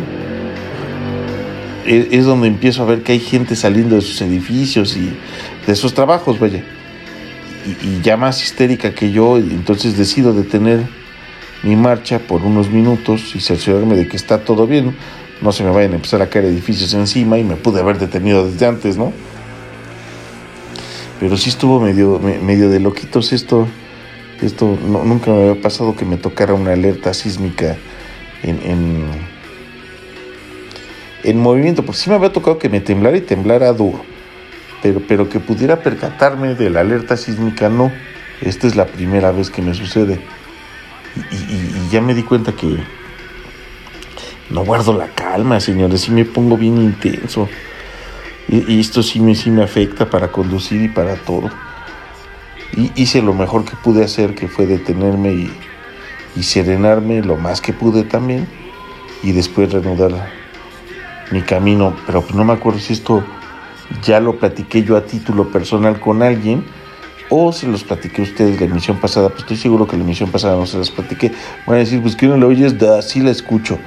es, 1.86 2.08
es 2.12 2.26
donde 2.26 2.48
empiezo 2.48 2.84
a 2.84 2.86
ver 2.86 3.04
que 3.04 3.12
hay 3.12 3.19
gente 3.19 3.56
saliendo 3.56 3.95
de 3.95 4.02
sus 4.02 4.22
edificios 4.22 4.95
y 4.98 5.12
de 5.67 5.76
sus 5.76 5.93
trabajos, 5.93 6.39
vaya. 6.39 6.63
Y, 7.82 8.01
ya 8.01 8.17
más 8.17 8.43
histérica 8.43 8.93
que 8.93 9.12
yo, 9.12 9.38
entonces 9.38 9.97
decido 9.97 10.34
detener 10.34 10.88
mi 11.63 11.75
marcha 11.75 12.19
por 12.19 12.41
unos 12.43 12.69
minutos 12.69 13.36
y 13.36 13.39
cerciorarme 13.39 13.95
de 13.95 14.08
que 14.08 14.15
está 14.15 14.43
todo 14.43 14.65
bien, 14.67 14.95
no 15.41 15.51
se 15.51 15.63
me 15.63 15.71
vayan 15.71 15.93
a 15.93 15.95
empezar 15.95 16.21
a 16.21 16.29
caer 16.29 16.45
edificios 16.45 16.93
encima 16.93 17.38
y 17.38 17.43
me 17.43 17.55
pude 17.55 17.79
haber 17.82 17.97
detenido 17.97 18.49
desde 18.49 18.65
antes, 18.65 18.97
¿no? 18.97 19.13
Pero 21.19 21.36
sí 21.38 21.49
estuvo 21.49 21.79
medio, 21.79 22.19
medio 22.19 22.69
de 22.69 22.79
loquitos 22.79 23.34
esto. 23.34 23.67
Esto 24.41 24.77
nunca 24.88 25.32
me 25.32 25.49
había 25.49 25.62
pasado 25.62 25.95
que 25.95 26.05
me 26.05 26.15
tocara 26.15 26.53
una 26.53 26.71
alerta 26.71 27.13
sísmica 27.13 27.75
en, 28.41 28.60
en, 28.63 29.03
en 31.23 31.39
movimiento. 31.41 31.84
Pues 31.84 31.97
sí 31.97 32.10
me 32.10 32.15
había 32.15 32.32
tocado 32.32 32.58
que 32.58 32.69
me 32.69 32.79
temblara 32.79 33.17
y 33.17 33.21
temblara 33.21 33.73
duro. 33.73 34.01
Pero, 34.81 35.01
pero 35.07 35.29
que 35.29 35.39
pudiera 35.39 35.81
percatarme 35.81 36.55
de 36.55 36.69
la 36.69 36.81
alerta 36.81 37.17
sísmica, 37.17 37.69
no. 37.69 37.91
Esta 38.41 38.67
es 38.67 38.75
la 38.75 38.85
primera 38.85 39.31
vez 39.31 39.49
que 39.49 39.61
me 39.61 39.73
sucede. 39.73 40.19
Y, 41.31 41.89
ya 41.91 42.01
me 42.01 42.13
di 42.13 42.23
cuenta 42.23 42.53
que 42.53 42.77
no 44.49 44.63
guardo 44.63 44.93
la 44.93 45.07
calma, 45.09 45.59
señores. 45.59 46.01
Sí 46.01 46.11
me 46.11 46.25
pongo 46.25 46.57
bien 46.57 46.77
intenso. 46.77 47.49
Y, 48.47 48.79
esto 48.79 49.03
sí 49.03 49.19
me, 49.19 49.35
sí 49.35 49.51
me 49.51 49.63
afecta 49.63 50.09
para 50.09 50.29
conducir 50.31 50.81
y 50.81 50.87
para 50.87 51.15
todo. 51.15 51.49
Y 52.77 52.91
hice 52.95 53.21
lo 53.21 53.33
mejor 53.33 53.65
que 53.65 53.75
pude 53.75 54.03
hacer, 54.03 54.35
que 54.35 54.47
fue 54.47 54.65
detenerme 54.65 55.33
y, 55.33 55.53
y 56.37 56.43
serenarme 56.43 57.21
lo 57.21 57.35
más 57.35 57.59
que 57.59 57.73
pude 57.73 58.03
también. 58.03 58.47
Y 59.23 59.33
después 59.33 59.73
reanudar 59.73 60.31
mi 61.31 61.41
camino. 61.41 61.93
Pero 62.05 62.23
no 62.33 62.45
me 62.45 62.53
acuerdo 62.53 62.79
si 62.79 62.93
esto 62.93 63.25
ya 64.04 64.19
lo 64.19 64.38
platiqué 64.38 64.84
yo 64.84 64.97
a 64.97 65.06
título 65.06 65.52
personal 65.52 65.99
con 65.99 66.23
alguien 66.23 66.63
o 67.30 67.52
se 67.54 67.67
los 67.67 67.84
platiqué 67.84 68.21
a 68.21 68.25
ustedes 68.25 68.60
la 68.60 68.65
emisión 68.65 68.97
pasada, 68.97 69.30
pues 69.30 69.41
estoy 69.41 69.58
seguro 69.58 69.88
que 69.88 69.95
la 69.95 70.04
emisión 70.04 70.32
pasada 70.32 70.56
no 70.56 70.65
se 70.65 70.80
las 70.80 70.89
platiqué. 70.89 71.32
Van 71.67 71.75
a 71.75 71.80
decir, 71.80 72.02
pues 72.02 72.15
que 72.15 72.25
no 72.28 72.36
la 72.38 72.47
oyes, 72.47 72.80
da, 72.80 73.04
sí 73.04 73.21
la 73.21 73.30
escucho, 73.30 73.78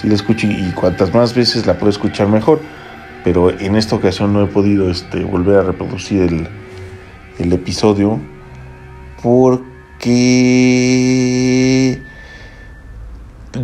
sí 0.00 0.08
la 0.08 0.14
escucho 0.14 0.46
y, 0.46 0.72
cuantas 0.72 1.12
más 1.14 1.34
veces 1.34 1.66
la 1.66 1.74
puedo 1.74 1.90
escuchar 1.90 2.28
mejor. 2.28 2.60
Pero 3.22 3.50
en 3.50 3.76
esta 3.76 3.96
ocasión 3.96 4.32
no 4.32 4.42
he 4.42 4.46
podido 4.46 4.90
este, 4.90 5.24
volver 5.24 5.58
a 5.58 5.62
reproducir 5.62 6.22
el, 6.22 6.48
el 7.38 7.52
episodio 7.52 8.18
porque 9.22 9.60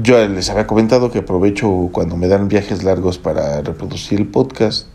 yo 0.02 0.28
les 0.28 0.50
había 0.50 0.66
comentado 0.66 1.10
que 1.10 1.20
aprovecho 1.20 1.88
cuando 1.92 2.16
me 2.16 2.26
dan 2.28 2.48
viajes 2.48 2.82
largos 2.82 3.18
para 3.18 3.62
reproducir 3.62 4.18
el 4.20 4.26
podcast 4.26 4.91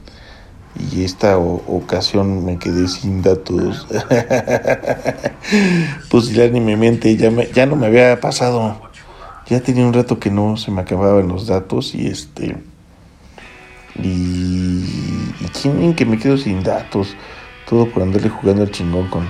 y 0.79 1.03
esta 1.03 1.37
ocasión 1.37 2.45
me 2.45 2.59
quedé 2.59 2.87
sin 2.87 3.21
datos. 3.21 3.87
mente 6.77 7.15
ya, 7.15 7.31
me, 7.31 7.47
ya 7.47 7.65
no 7.65 7.75
me 7.75 7.87
había 7.87 8.19
pasado. 8.19 8.79
Ya 9.47 9.61
tenía 9.61 9.85
un 9.85 9.93
rato 9.93 10.19
que 10.19 10.29
no 10.29 10.57
se 10.57 10.71
me 10.71 10.81
acababan 10.81 11.27
los 11.27 11.47
datos 11.47 11.95
y 11.95 12.07
este... 12.07 12.57
Y, 13.95 14.83
y 15.39 15.49
quién 15.59 15.95
que 15.95 16.05
me 16.05 16.19
quedo 16.19 16.37
sin 16.37 16.63
datos. 16.63 17.15
Todo 17.67 17.89
por 17.89 18.03
andarle 18.03 18.29
jugando 18.29 18.63
el 18.63 18.71
chingón 18.71 19.09
con, 19.09 19.27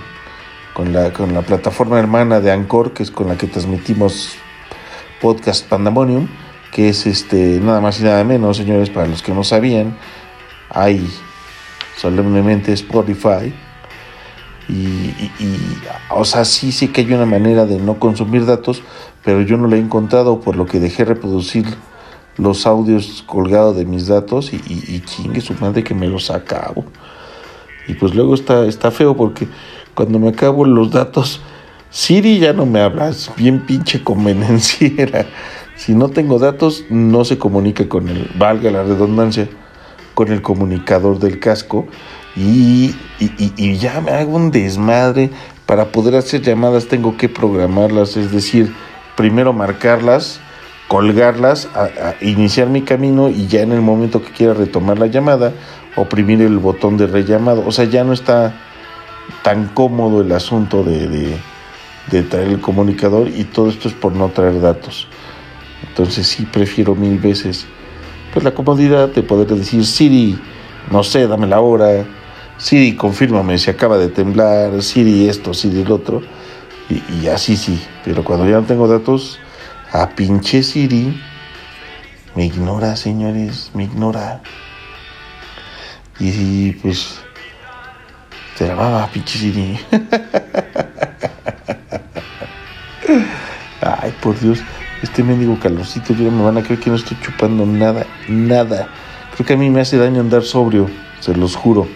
con, 0.73 0.91
la, 0.91 1.13
con 1.13 1.33
la 1.33 1.41
plataforma 1.41 1.99
hermana 1.99 2.41
de 2.41 2.51
Anchor, 2.51 2.93
que 2.93 3.03
es 3.03 3.11
con 3.11 3.29
la 3.29 3.37
que 3.37 3.47
transmitimos 3.47 4.35
podcast 5.21 5.67
Pandemonium, 5.67 6.27
que 6.71 6.89
es 6.89 7.07
este 7.07 7.59
nada 7.61 7.79
más 7.79 7.99
y 7.99 8.03
nada 8.03 8.23
menos, 8.23 8.57
señores, 8.57 8.89
para 8.89 9.07
los 9.07 9.23
que 9.23 9.33
no 9.33 9.43
sabían, 9.43 9.97
hay 10.69 11.09
solemnemente 11.97 12.71
Spotify. 12.73 13.53
Y, 14.69 15.13
o 16.09 16.25
sea, 16.25 16.43
sí, 16.45 16.71
sí 16.71 16.89
que 16.89 17.01
hay 17.01 17.13
una 17.13 17.25
manera 17.25 17.65
de 17.65 17.77
no 17.79 17.99
consumir 17.99 18.45
datos, 18.45 18.83
pero 19.23 19.41
yo 19.41 19.57
no 19.57 19.67
la 19.67 19.77
he 19.77 19.79
encontrado, 19.79 20.41
por 20.41 20.55
lo 20.55 20.65
que 20.65 20.79
dejé 20.79 21.05
reproducir 21.05 21.65
los 22.37 22.67
audios 22.67 23.23
colgados 23.25 23.77
de 23.77 23.85
mis 23.85 24.07
datos 24.07 24.53
y, 24.53 24.57
y, 24.67 25.01
chingue 25.01 25.41
su 25.41 25.53
madre 25.55 25.83
que 25.83 25.95
me 25.95 26.07
los 26.07 26.29
acabo. 26.29 26.85
Y 27.87 27.93
pues 27.93 28.13
luego 28.13 28.35
está, 28.35 28.65
está 28.65 28.91
feo 28.91 29.15
porque 29.15 29.47
cuando 29.95 30.19
me 30.19 30.29
acabo 30.29 30.65
los 30.65 30.91
datos, 30.91 31.41
Siri 31.89 32.37
ya 32.39 32.51
no 32.51 32.65
me 32.65 32.81
habla, 32.81 33.09
es 33.09 33.31
bien 33.35 33.65
pinche 33.65 34.03
convenenciera. 34.03 35.25
Si 35.77 35.93
no 35.93 36.09
tengo 36.09 36.39
datos, 36.39 36.85
no 36.89 37.23
se 37.23 37.37
comunica 37.37 37.87
con 37.87 38.09
él, 38.09 38.31
valga 38.35 38.71
la 38.71 38.81
redundancia 38.81 39.47
con 40.17 40.31
el 40.31 40.41
comunicador 40.41 41.19
del 41.19 41.39
casco 41.39 41.85
y, 42.35 42.95
ya 43.77 44.01
me 44.01 44.09
hago 44.13 44.35
un 44.35 44.49
desmadre. 44.49 45.29
Para 45.67 45.91
poder 45.91 46.15
hacer 46.15 46.41
llamadas 46.41 46.87
tengo 46.87 47.17
que 47.17 47.29
programarlas, 47.29 48.17
es 48.17 48.31
decir, 48.31 48.73
primero 49.15 49.53
marcarlas, 49.53 50.39
colgarlas, 50.87 51.69
iniciar 52.21 52.67
mi 52.67 52.81
camino 52.81 53.29
y 53.29 53.45
ya 53.45 53.61
en 53.61 53.73
el 53.73 53.81
momento 53.81 54.23
que 54.23 54.31
quiera 54.31 54.55
retomar 54.55 54.97
la 54.97 55.05
llamada, 55.05 55.53
oprimir 55.95 56.41
el 56.41 56.57
botón 56.57 56.97
de 56.97 57.05
rellamado. 57.05 57.63
O 57.67 57.71
sea, 57.71 57.85
ya 57.85 58.03
no 58.03 58.13
está 58.13 58.59
tan 59.43 59.67
cómodo 59.67 60.21
el 60.21 60.31
asunto 60.31 60.83
de, 60.83 61.37
de 62.09 62.23
traer 62.23 62.47
el 62.47 62.59
comunicador 62.59 63.27
y 63.27 63.43
todo 63.43 63.69
esto 63.69 63.87
es 63.87 63.93
por 63.93 64.13
no 64.13 64.29
traer 64.29 64.61
datos. 64.61 65.07
Entonces 65.87 66.25
sí 66.25 66.47
prefiero 66.51 66.95
mil 66.95 67.19
veces 67.19 67.67
pues 68.37 68.45
la 68.45 68.53
comodidad 68.53 69.09
de 69.09 69.23
poder 69.23 69.47
decir, 69.47 69.83
Siri, 69.83 70.39
no 70.91 71.03
sé, 71.03 71.25
dame 71.25 71.47
la 71.47 71.59
hora, 71.59 72.05
Siri, 72.59 72.95
confírmame 72.95 73.57
si 73.57 73.71
acaba 73.71 73.97
de 73.97 74.09
temblar, 74.09 74.83
Siri 74.83 75.27
esto, 75.27 75.55
Siri 75.55 75.81
el 75.81 75.91
otro, 75.91 76.21
y, 76.87 77.25
así 77.29 77.57
sí, 77.57 77.81
pero 78.05 78.23
cuando 78.23 78.47
ya 78.47 78.61
no 78.61 78.67
tengo 78.67 78.87
datos, 78.87 79.39
a 79.91 80.09
pinche 80.09 80.61
Siri, 80.61 81.19
me 82.35 82.45
ignora, 82.45 82.95
señores, 82.95 83.71
me 83.73 83.85
ignora. 83.85 84.43
Y, 86.19 86.73
pues, 86.73 87.19
te 88.55 88.67
la 88.67 88.75
va, 88.75 89.07
pinche 89.07 89.39
Siri. 89.39 89.79
Ay, 93.81 94.13
por 94.21 94.39
Dios 94.39 94.59
este 95.01 95.23
mendigo 95.23 95.59
calorcito, 95.59 96.13
yo 96.13 96.31
me 96.31 96.43
van 96.43 96.57
a 96.57 96.63
creer 96.63 96.79
que 96.79 96.89
no 96.89 96.95
estoy 96.95 97.17
chupando 97.21 97.65
nada, 97.65 98.05
nada. 98.27 98.87
Creo 99.35 99.45
que 99.45 99.53
a 99.53 99.57
mí 99.57 99.69
me 99.69 99.81
hace 99.81 99.97
daño 99.97 100.21
andar 100.21 100.43
sobrio, 100.43 100.89
se 101.19 101.35
los 101.35 101.55
juro. 101.55 101.87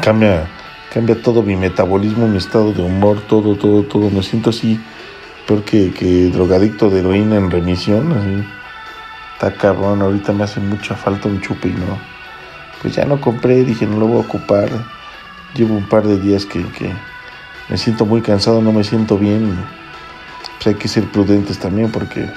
Cambia, 0.00 0.46
cambia 0.92 1.20
todo 1.20 1.42
mi 1.42 1.56
metabolismo, 1.56 2.26
mi 2.26 2.38
estado 2.38 2.72
de 2.72 2.82
humor, 2.82 3.20
todo, 3.28 3.56
todo, 3.56 3.82
todo. 3.82 4.10
Me 4.10 4.22
siento 4.22 4.50
así, 4.50 4.80
peor 5.46 5.62
que, 5.62 6.30
drogadicto 6.32 6.88
de 6.88 7.00
heroína 7.00 7.36
en 7.36 7.50
remisión, 7.50 8.12
así. 8.12 8.48
Está 9.34 9.52
cabrón, 9.52 10.00
ahorita 10.00 10.32
me 10.32 10.44
hace 10.44 10.60
mucha 10.60 10.94
falta 10.94 11.28
un 11.28 11.42
chupe 11.42 11.68
y 11.68 11.72
no. 11.72 11.98
Pues 12.80 12.94
ya 12.94 13.04
no 13.04 13.20
compré, 13.20 13.64
dije, 13.64 13.86
no 13.86 13.98
lo 13.98 14.06
voy 14.06 14.18
a 14.18 14.20
ocupar. 14.20 14.70
Llevo 15.54 15.76
un 15.76 15.86
par 15.86 16.06
de 16.06 16.18
días 16.18 16.46
que, 16.46 16.62
que 16.72 16.90
me 17.68 17.76
siento 17.76 18.06
muy 18.06 18.22
cansado, 18.22 18.62
no 18.62 18.72
me 18.72 18.84
siento 18.84 19.18
bien 19.18 19.58
hay 20.70 20.76
que 20.76 20.88
ser 20.88 21.10
prudentes 21.10 21.58
también 21.58 21.90
porque 21.90 22.28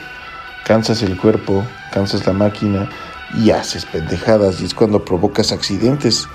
cansas 0.66 1.02
el 1.02 1.18
cuerpo, 1.18 1.66
cansas 1.92 2.26
la 2.26 2.34
máquina 2.34 2.90
y 3.38 3.52
haces 3.52 3.86
pendejadas 3.86 4.62
y 4.62 4.66
es 4.66 4.74
cuando 4.74 5.06
provocas 5.06 5.52
accidentes 5.52 6.28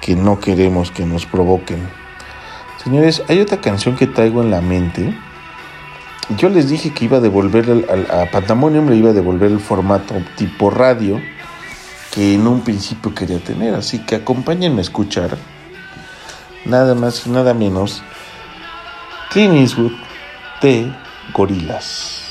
que 0.00 0.16
no 0.16 0.40
queremos 0.40 0.90
que 0.90 1.04
nos 1.04 1.26
provoquen. 1.26 1.88
Señores, 2.82 3.22
hay 3.28 3.40
otra 3.40 3.60
canción 3.60 3.96
que 3.96 4.06
traigo 4.06 4.42
en 4.42 4.50
la 4.50 4.60
mente. 4.60 5.14
Yo 6.38 6.48
les 6.48 6.68
dije 6.68 6.92
que 6.92 7.04
iba 7.04 7.18
a 7.18 7.20
devolver 7.20 7.86
a 8.10 8.30
Pandemonium, 8.30 8.88
le 8.88 8.96
iba 8.96 9.10
a 9.10 9.14
devolver 9.14 9.50
el 9.50 9.60
formato 9.60 10.14
tipo 10.36 10.70
radio 10.70 11.20
que 12.12 12.34
en 12.34 12.46
un 12.46 12.62
principio 12.62 13.14
quería 13.14 13.38
tener. 13.38 13.74
Así 13.74 13.98
que 13.98 14.16
acompáñenme 14.16 14.78
a 14.78 14.82
escuchar 14.82 15.36
nada 16.64 16.94
más 16.94 17.26
y 17.26 17.30
nada 17.30 17.54
menos 17.54 18.02
Clint 19.30 19.54
Eastwood 19.54 19.92
de 20.60 20.92
gorilas. 21.32 22.29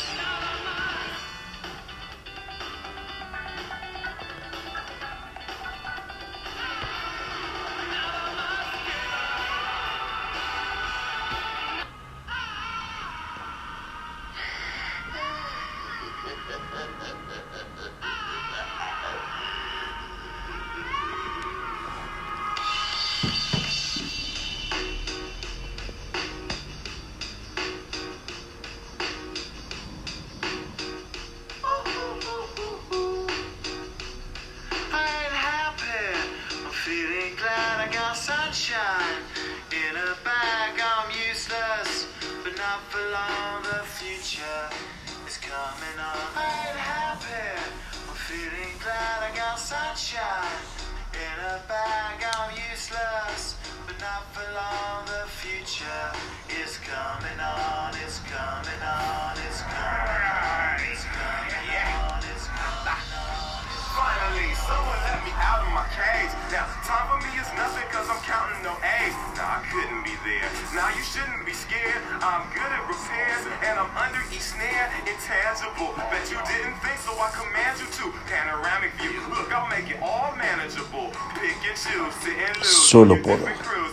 Now 70.74 70.90
you 70.96 71.04
shouldn't 71.04 71.46
be 71.46 71.54
scared. 71.54 72.02
I'm 72.22 72.46
good 72.54 72.70
at 72.70 72.84
repairs 72.88 73.44
and 73.66 73.80
I'm 73.80 73.92
under 73.98 74.22
each 74.34 74.54
snare. 74.54 74.90
Intangible. 75.06 75.94
Bet 76.10 76.30
you 76.30 76.40
didn't 76.46 76.78
think 76.82 76.98
so 77.02 77.14
I 77.18 77.30
command 77.34 77.80
you 77.80 77.88
to. 78.00 78.14
Panoramic 78.28 78.94
view. 79.02 79.22
Look, 79.30 79.52
I'll 79.52 79.70
make 79.70 79.90
it 79.90 80.00
all 80.02 80.36
manageable. 80.36 81.12
Pick 81.38 81.58
and 81.66 81.78
choose, 81.78 82.14
sit 82.22 82.38
and 82.38 82.58
lose. 82.58 82.90
Solo 82.90 83.16
por. 83.22 83.38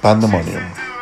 Pandemonium. 0.01 0.96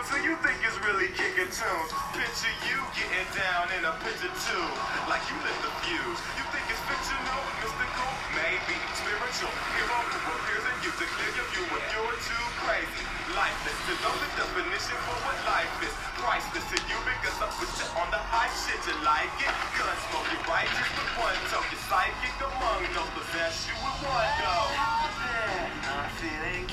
Life 15.64 15.82
is. 15.82 15.94
Priceless 16.24 16.64
to 16.72 16.78
you 16.88 16.96
because 17.04 17.36
I 17.36 17.48
put 17.52 17.68
you 17.76 17.84
on 18.00 18.08
the 18.08 18.16
high 18.32 18.48
shit. 18.56 18.80
You 18.88 18.96
like 19.04 19.28
it? 19.44 19.52
Gun 19.76 19.92
smoke, 20.08 20.28
you 20.32 20.40
righteous 20.48 20.88
with 20.96 21.20
one 21.20 21.36
toe. 21.52 21.60
You 21.68 21.78
psychic 21.84 22.36
among 22.40 22.80
those 22.96 23.12
possess 23.12 23.68
you 23.68 23.76
with 23.76 24.08
one 24.08 24.32
go. 24.40 24.56
I'm 25.84 26.08
feeling 26.16 26.63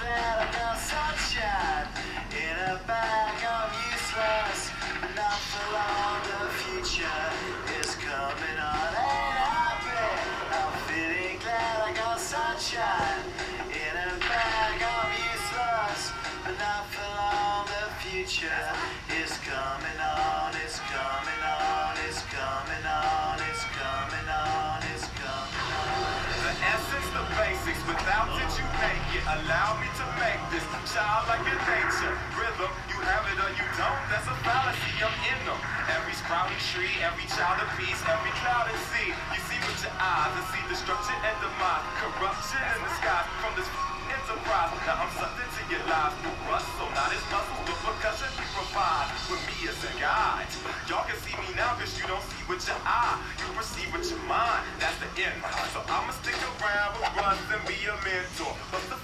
Allow 29.32 29.80
me 29.80 29.88
to 29.96 30.06
make 30.20 30.44
this 30.52 30.66
child 30.92 31.24
like 31.32 31.40
your 31.48 31.56
nature. 31.64 32.16
Rhythm, 32.36 32.68
you 32.92 33.00
have 33.08 33.24
it 33.32 33.40
or 33.40 33.48
you 33.56 33.64
don't, 33.80 34.02
that's 34.12 34.28
a 34.28 34.36
fallacy, 34.44 34.92
I'm 35.00 35.16
in 35.24 35.40
them. 35.48 35.56
Every 35.88 36.12
sprouting 36.20 36.60
tree, 36.76 36.92
every 37.00 37.24
child 37.32 37.64
of 37.64 37.72
peace, 37.80 37.96
every 38.12 38.34
cloud 38.44 38.68
at 38.68 38.76
sea. 38.92 39.16
You 39.32 39.40
see 39.48 39.60
with 39.64 39.80
your 39.88 39.96
eyes 39.96 40.36
and 40.36 40.46
see 40.52 40.60
destruction 40.68 41.16
and 41.24 41.38
demise. 41.40 41.86
Corruption 42.04 42.60
in 42.76 42.80
the 42.84 42.92
sky 43.00 43.24
from 43.40 43.56
this 43.56 43.72
enterprise. 44.12 44.76
Now 44.84 45.00
I'm 45.00 45.12
something 45.16 45.48
to 45.48 45.62
your 45.72 45.84
lives 45.88 46.16
through 46.20 46.36
Russell, 46.52 46.92
not 46.92 47.16
his 47.16 47.24
muscles, 47.32 47.64
but 47.64 47.80
percussion 47.88 48.28
he 48.36 48.44
provide 48.52 49.08
with 49.32 49.40
me 49.48 49.72
as 49.72 49.80
a 49.88 49.92
guide. 49.96 50.52
Y'all 50.92 51.08
can 51.08 51.16
see 51.24 51.36
me 51.40 51.56
now 51.56 51.80
cause 51.80 51.96
you 51.96 52.04
don't 52.04 52.24
see 52.36 52.44
with 52.52 52.68
your 52.68 52.80
eye. 52.84 53.16
You 53.40 53.48
perceive 53.56 53.88
with 53.96 54.12
your 54.12 54.20
mind, 54.28 54.68
that's 54.76 55.00
the 55.00 55.08
end. 55.24 55.40
So 55.72 55.80
I'ma 55.88 56.12
stick 56.20 56.36
around 56.36 57.00
with 57.00 57.16
Russ 57.16 57.40
and 57.48 57.64
be 57.64 57.80
a 57.88 57.96
mentor. 58.04 58.52
But 58.76 58.84
rhymes 58.92 59.01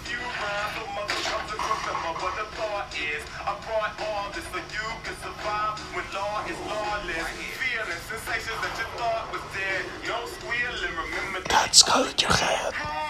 so 0.78 0.86
mother 0.94 1.20
comes 1.26 1.50
to 1.50 1.58
remember 1.58 2.12
what 2.22 2.34
the 2.38 2.46
thought 2.54 2.94
is. 2.94 3.24
I 3.42 3.52
brought 3.66 3.94
all 4.06 4.30
this 4.34 4.46
so 4.54 4.62
you 4.62 4.88
can 5.02 5.16
survive 5.26 5.80
when 5.96 6.06
law 6.14 6.46
is 6.46 6.60
lawless. 6.70 7.28
Feeling 7.58 8.02
sensations 8.06 8.60
that 8.62 8.74
you 8.78 8.88
thought 8.98 9.26
was 9.34 9.42
dead. 9.58 9.82
No 10.06 10.18
squealing, 10.38 10.94
remember 10.94 11.42
That's 11.50 11.82
called 11.82 12.22
your 12.22 12.32
head. 12.32 13.07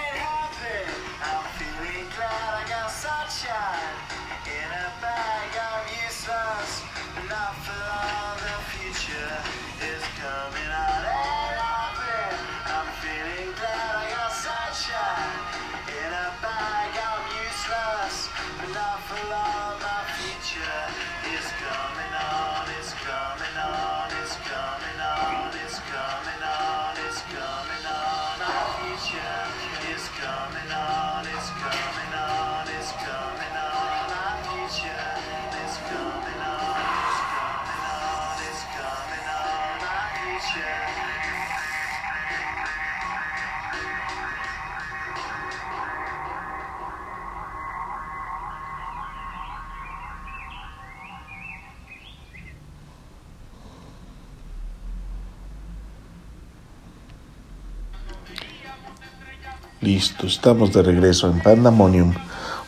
Listo, 59.88 60.28
estamos 60.28 60.74
de 60.74 60.84
regreso 60.84 61.32
en 61.32 61.40
Pandemonium. 61.40 62.14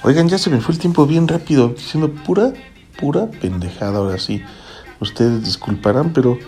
Oigan, 0.03 0.29
ya 0.29 0.37
se 0.37 0.49
me 0.49 0.61
fue 0.61 0.73
el 0.73 0.79
tiempo 0.79 1.05
bien 1.05 1.27
rápido, 1.27 1.67
diciendo 1.67 2.09
pura, 2.09 2.53
pura 2.97 3.29
pendejada 3.29 3.97
ahora 3.97 4.17
sí. 4.17 4.41
Ustedes 5.01 5.43
disculparán, 5.43 6.13
pero 6.13 6.39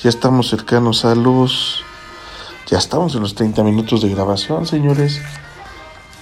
ya 0.00 0.08
estamos 0.08 0.50
cercanos 0.50 1.04
a 1.04 1.16
los... 1.16 1.82
Ya 2.68 2.78
estamos 2.78 3.16
en 3.16 3.22
los 3.22 3.34
30 3.34 3.64
minutos 3.64 4.00
de 4.00 4.08
grabación, 4.10 4.66
señores. 4.66 5.20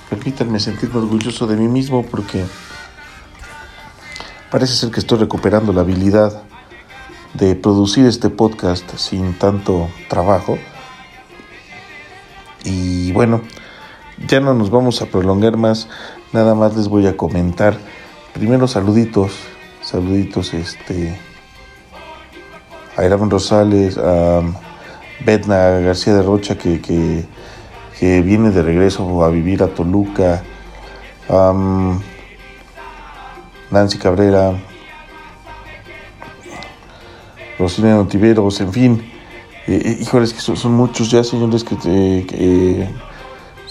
Permítanme 0.08 0.58
sentirme 0.58 1.00
orgulloso 1.00 1.46
de 1.46 1.56
mí 1.56 1.68
mismo 1.68 2.02
porque 2.02 2.46
parece 4.50 4.72
ser 4.72 4.90
que 4.90 5.00
estoy 5.00 5.18
recuperando 5.18 5.74
la 5.74 5.82
habilidad 5.82 6.44
de 7.34 7.54
producir 7.54 8.06
este 8.06 8.30
podcast 8.30 8.96
sin 8.96 9.38
tanto 9.38 9.90
trabajo. 10.08 10.58
Y 12.64 13.12
bueno, 13.12 13.42
ya 14.28 14.40
no 14.40 14.54
nos 14.54 14.70
vamos 14.70 15.02
a 15.02 15.06
prolongar 15.06 15.56
más. 15.56 15.88
Nada 16.32 16.54
más 16.54 16.76
les 16.76 16.88
voy 16.88 17.06
a 17.06 17.16
comentar. 17.16 17.76
Primero 18.32 18.68
saluditos. 18.68 19.32
Saluditos 19.82 20.54
este. 20.54 21.18
A 22.96 23.04
Iramen 23.04 23.30
Rosales, 23.30 23.98
a 23.98 24.40
Betna 25.24 25.80
García 25.80 26.14
de 26.14 26.22
Rocha 26.22 26.56
que, 26.56 26.80
que, 26.80 27.26
que 27.98 28.22
viene 28.22 28.50
de 28.50 28.62
regreso 28.62 29.22
a 29.24 29.28
vivir 29.28 29.62
a 29.62 29.68
Toluca. 29.68 30.42
am, 31.28 32.00
Nancy 33.70 33.98
Cabrera. 33.98 34.54
Rosina 37.58 37.94
Notiveros, 37.94 38.60
en 38.60 38.72
fin. 38.72 39.12
Eh, 39.66 39.80
eh, 39.84 39.98
híjoles, 40.00 40.32
que 40.32 40.40
son, 40.40 40.72
muchos 40.72 41.10
ya, 41.10 41.24
señores, 41.24 41.64
que, 41.64 42.88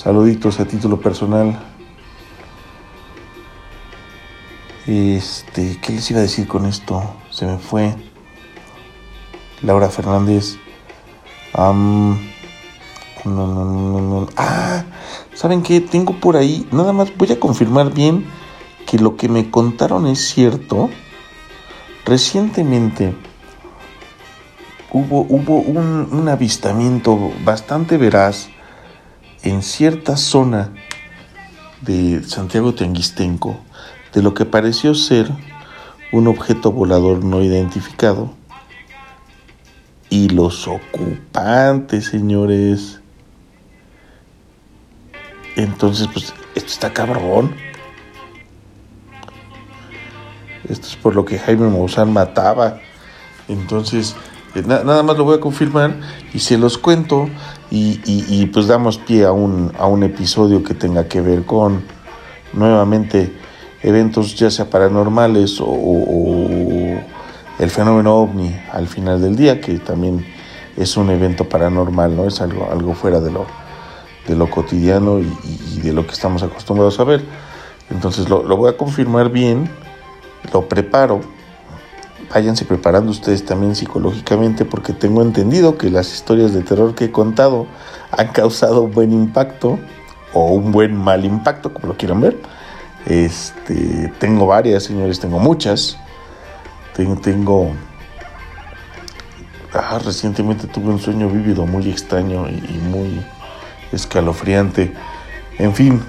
saluditos 0.05 0.59
a 0.59 0.65
título 0.65 1.01
personal. 1.01 1.59
Este, 4.85 5.79
¿qué 5.81 5.93
les 5.93 6.11
iba 6.11 6.19
a 6.19 6.21
decir 6.21 6.47
con 6.47 6.67
esto? 6.67 7.01
Se 7.31 7.47
me 7.47 7.57
fue. 7.57 7.95
Laura 9.63 9.89
Fernández. 9.89 10.57
Am, 11.53 12.19
no, 13.23 13.47
no, 13.47 13.65
no, 13.65 13.65
no, 13.65 13.99
no. 13.99 14.27
Ah, 14.37 14.83
¿saben 15.33 15.63
qué? 15.63 15.81
Tengo 15.81 16.13
por 16.19 16.37
ahí, 16.37 16.67
nada 16.71 16.93
más 16.93 17.11
voy 17.17 17.31
a 17.31 17.39
confirmar 17.39 17.91
bien 17.91 18.27
que 18.85 18.99
lo 18.99 19.15
que 19.15 19.27
me 19.27 19.49
contaron 19.49 20.05
es 20.05 20.19
cierto. 20.19 20.91
Recientemente 22.05 23.15
hubo, 24.91 25.21
un 25.21 26.29
avistamiento 26.29 27.31
bastante 27.43 27.97
veraz 27.97 28.49
en 29.45 29.61
cierta 29.61 30.17
zona 30.17 30.73
de 31.81 32.23
Santiago 32.23 32.73
Tenguistenco 32.73 33.59
de 34.13 34.23
lo 34.23 34.33
que 34.33 34.45
pareció 34.45 34.95
ser 34.95 35.29
un 36.11 36.27
objeto 36.27 36.71
volador 36.71 37.23
no 37.23 37.43
identificado. 37.43 38.33
Y 40.09 40.29
los 40.29 40.67
ocupantes, 40.67 42.05
señores. 42.05 43.01
Entonces, 45.55 46.07
pues, 46.11 46.33
esto 46.55 46.69
está 46.71 46.93
cabrón. 46.93 47.55
Esto 50.69 50.87
es 50.87 50.95
por 50.95 51.15
lo 51.15 51.25
que 51.25 51.37
Jaime 51.37 51.69
Maussan 51.69 52.11
mataba. 52.13 52.79
Entonces, 53.47 54.15
na- 54.63 54.83
nada 54.83 55.03
más 55.03 55.17
lo 55.17 55.23
voy 55.25 55.37
a 55.37 55.39
confirmar 55.39 55.95
y 56.33 56.39
se 56.39 56.57
los 56.57 56.77
cuento 56.77 57.29
y, 57.71 58.45
pues 58.47 58.67
damos 58.67 58.97
pie 58.97 59.25
a 59.25 59.31
un, 59.33 59.71
a 59.77 59.85
un 59.87 60.03
episodio 60.03 60.63
que 60.63 60.73
tenga 60.73 61.07
que 61.07 61.19
ver 61.21 61.43
con 61.45 61.81
nuevamente 62.53 63.33
eventos 63.83 64.35
ya 64.35 64.49
sea 64.49 64.69
paranormales 64.69 65.57
o, 65.59 65.65
el 67.59 67.69
fenómeno 67.69 68.15
ovni 68.15 68.55
al 68.71 68.87
final 68.87 69.21
del 69.21 69.35
día, 69.35 69.61
que 69.61 69.77
también 69.79 70.25
es 70.77 70.97
un 70.97 71.09
evento 71.09 71.47
paranormal, 71.47 72.15
¿no? 72.15 72.25
Es 72.27 72.41
algo, 72.41 72.67
algo 72.71 72.93
fuera 72.93 73.19
de 73.21 73.31
lo, 73.31 73.45
de 74.27 74.35
lo 74.35 74.49
cotidiano 74.49 75.19
y- 75.19 75.33
y 75.75 75.79
de 75.81 75.93
lo 75.93 76.05
que 76.05 76.11
estamos 76.13 76.43
acostumbrados 76.43 76.99
a 76.99 77.05
ver. 77.05 77.23
Entonces 77.89 78.27
lo, 78.29 78.43
lo 78.43 78.57
voy 78.57 78.69
a 78.71 78.77
confirmar 78.77 79.29
bien, 79.29 79.69
lo 80.51 80.67
preparo. 80.67 81.21
Váyanse 82.33 82.65
preparando 82.65 83.11
ustedes 83.11 83.45
también 83.45 83.75
psicológicamente 83.75 84.65
porque 84.65 84.93
tengo 84.93 85.21
entendido 85.21 85.77
que 85.77 85.89
las 85.89 86.13
historias 86.13 86.53
de 86.53 86.63
terror 86.63 86.95
que 86.95 87.05
he 87.05 87.11
contado 87.11 87.67
han 88.11 88.29
causado 88.29 88.81
un 88.81 88.91
buen 88.91 89.11
impacto 89.11 89.79
o 90.33 90.47
un 90.53 90.71
buen 90.71 90.95
mal 90.95 91.23
impacto, 91.23 91.73
como 91.73 91.87
lo 91.87 91.97
quieran 91.97 92.21
ver. 92.21 92.37
Este, 93.05 94.11
tengo 94.19 94.47
varias, 94.47 94.83
señores, 94.83 95.19
tengo 95.19 95.39
muchas. 95.39 95.97
Tengo, 96.93 97.71
ah, 99.73 99.99
recientemente 100.03 100.67
tuve 100.67 100.89
un 100.89 100.99
sueño 100.99 101.29
vívido 101.29 101.65
muy 101.65 101.89
extraño 101.89 102.47
y 102.47 102.79
muy 102.89 103.21
escalofriante. 103.91 104.93
En 105.57 105.73
fin. 105.73 106.01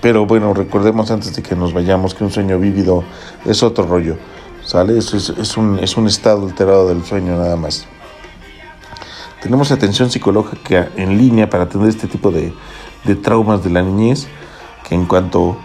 Pero 0.00 0.26
bueno, 0.26 0.52
recordemos 0.52 1.10
antes 1.12 1.34
de 1.36 1.42
que 1.42 1.54
nos 1.54 1.72
vayamos 1.72 2.14
que 2.14 2.24
un 2.24 2.32
sueño 2.32 2.58
vívido 2.58 3.04
es 3.44 3.62
otro 3.62 3.86
rollo. 3.86 4.16
¿Sale? 4.64 4.98
Eso 4.98 5.16
es, 5.16 5.28
es 5.30 5.56
un, 5.56 5.78
es 5.78 5.96
un 5.96 6.06
estado 6.06 6.46
alterado 6.46 6.88
del 6.88 7.04
sueño 7.04 7.36
nada 7.36 7.56
más. 7.56 7.86
Tenemos 9.42 9.72
atención 9.72 10.10
psicológica 10.10 10.88
en 10.96 11.18
línea 11.18 11.50
para 11.50 11.64
atender 11.64 11.88
este 11.88 12.06
tipo 12.06 12.30
de, 12.30 12.52
de 13.04 13.16
traumas 13.16 13.64
de 13.64 13.70
la 13.70 13.82
niñez, 13.82 14.28
que 14.88 14.94
en 14.94 15.04
cuanto 15.06 15.56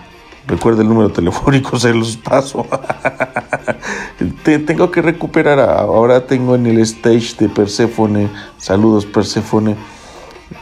recuerde 0.47 0.81
el 0.81 0.89
número 0.89 1.09
telefónico 1.13 1.77
se 1.77 1.93
los 1.93 2.17
paso. 2.17 2.65
Te- 4.43 4.59
tengo 4.59 4.89
que 4.89 5.01
recuperar, 5.03 5.59
ahora 5.59 6.25
tengo 6.25 6.55
en 6.55 6.65
el 6.65 6.79
stage 6.79 7.35
de 7.37 7.49
Perséfone, 7.49 8.29
saludos 8.57 9.05
Perséfone, 9.05 9.75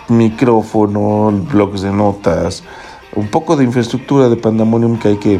micrófono, 0.09 1.31
blogs 1.31 1.81
de 1.81 1.91
notas, 1.91 2.63
un 3.15 3.27
poco 3.29 3.55
de 3.55 3.63
infraestructura 3.63 4.27
de 4.27 4.35
Pandemonium 4.35 4.97
que 4.99 5.07
hay 5.09 5.17
que, 5.17 5.39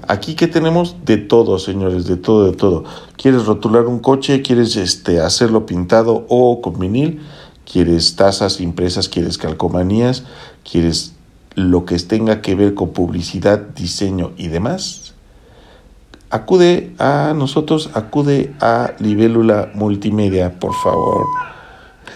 Aquí 0.09 0.37
que 0.37 0.47
tenemos 0.47 0.97
de 1.05 1.19
todo, 1.19 1.59
señores, 1.59 2.07
de 2.07 2.17
todo, 2.17 2.47
de 2.51 2.57
todo. 2.57 2.85
¿Quieres 3.19 3.45
rotular 3.45 3.87
un 3.87 3.99
coche? 3.99 4.41
¿Quieres 4.41 4.75
este, 4.77 5.21
hacerlo 5.21 5.67
pintado 5.67 6.25
o 6.31 6.63
con 6.63 6.79
vinil? 6.79 7.21
¿Quieres 7.71 8.17
tazas 8.17 8.59
impresas? 8.63 9.11
¿Quieres 9.11 9.37
calcomanías? 9.37 10.25
¿Quieres 10.69 11.13
lo 11.57 11.85
que 11.85 11.99
tenga 11.99 12.41
que 12.41 12.55
ver 12.55 12.73
con 12.73 12.95
publicidad, 12.95 13.59
diseño 13.77 14.33
y 14.39 14.49
demás? 14.49 15.13
Acude 16.31 16.95
a 16.99 17.35
nosotros, 17.37 17.91
acude 17.93 18.55
a 18.61 18.95
Libélula 19.01 19.73
Multimedia, 19.75 20.59
por 20.59 20.73
favor. 20.73 21.27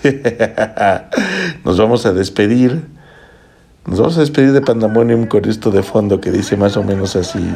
Nos 1.64 1.76
vamos 1.76 2.06
a 2.06 2.14
despedir. 2.14 2.86
Nos 3.84 3.98
vamos 3.98 4.16
a 4.16 4.20
despedir 4.20 4.52
de 4.52 4.62
Pandemonium 4.62 5.26
con 5.26 5.44
esto 5.46 5.70
de 5.70 5.82
fondo 5.82 6.22
que 6.22 6.30
dice 6.30 6.56
más 6.56 6.78
o 6.78 6.82
menos 6.82 7.16
así. 7.16 7.54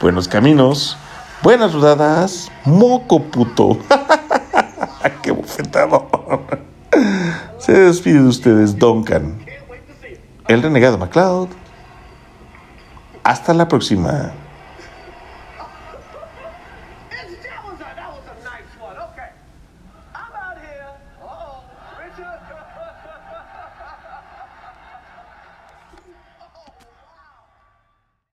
Buenos 0.00 0.28
caminos, 0.28 0.96
buenas 1.42 1.72
rodadas, 1.72 2.52
moco 2.64 3.20
puto. 3.20 3.76
¡Qué 5.22 5.32
bofetado! 5.32 6.08
Se 7.58 7.72
despide 7.72 8.22
de 8.22 8.28
ustedes 8.28 8.78
Duncan, 8.78 9.44
el 10.46 10.62
renegado 10.62 10.98
MacLeod. 10.98 11.48
Hasta 13.24 13.52
la 13.52 13.66
próxima. 13.66 14.30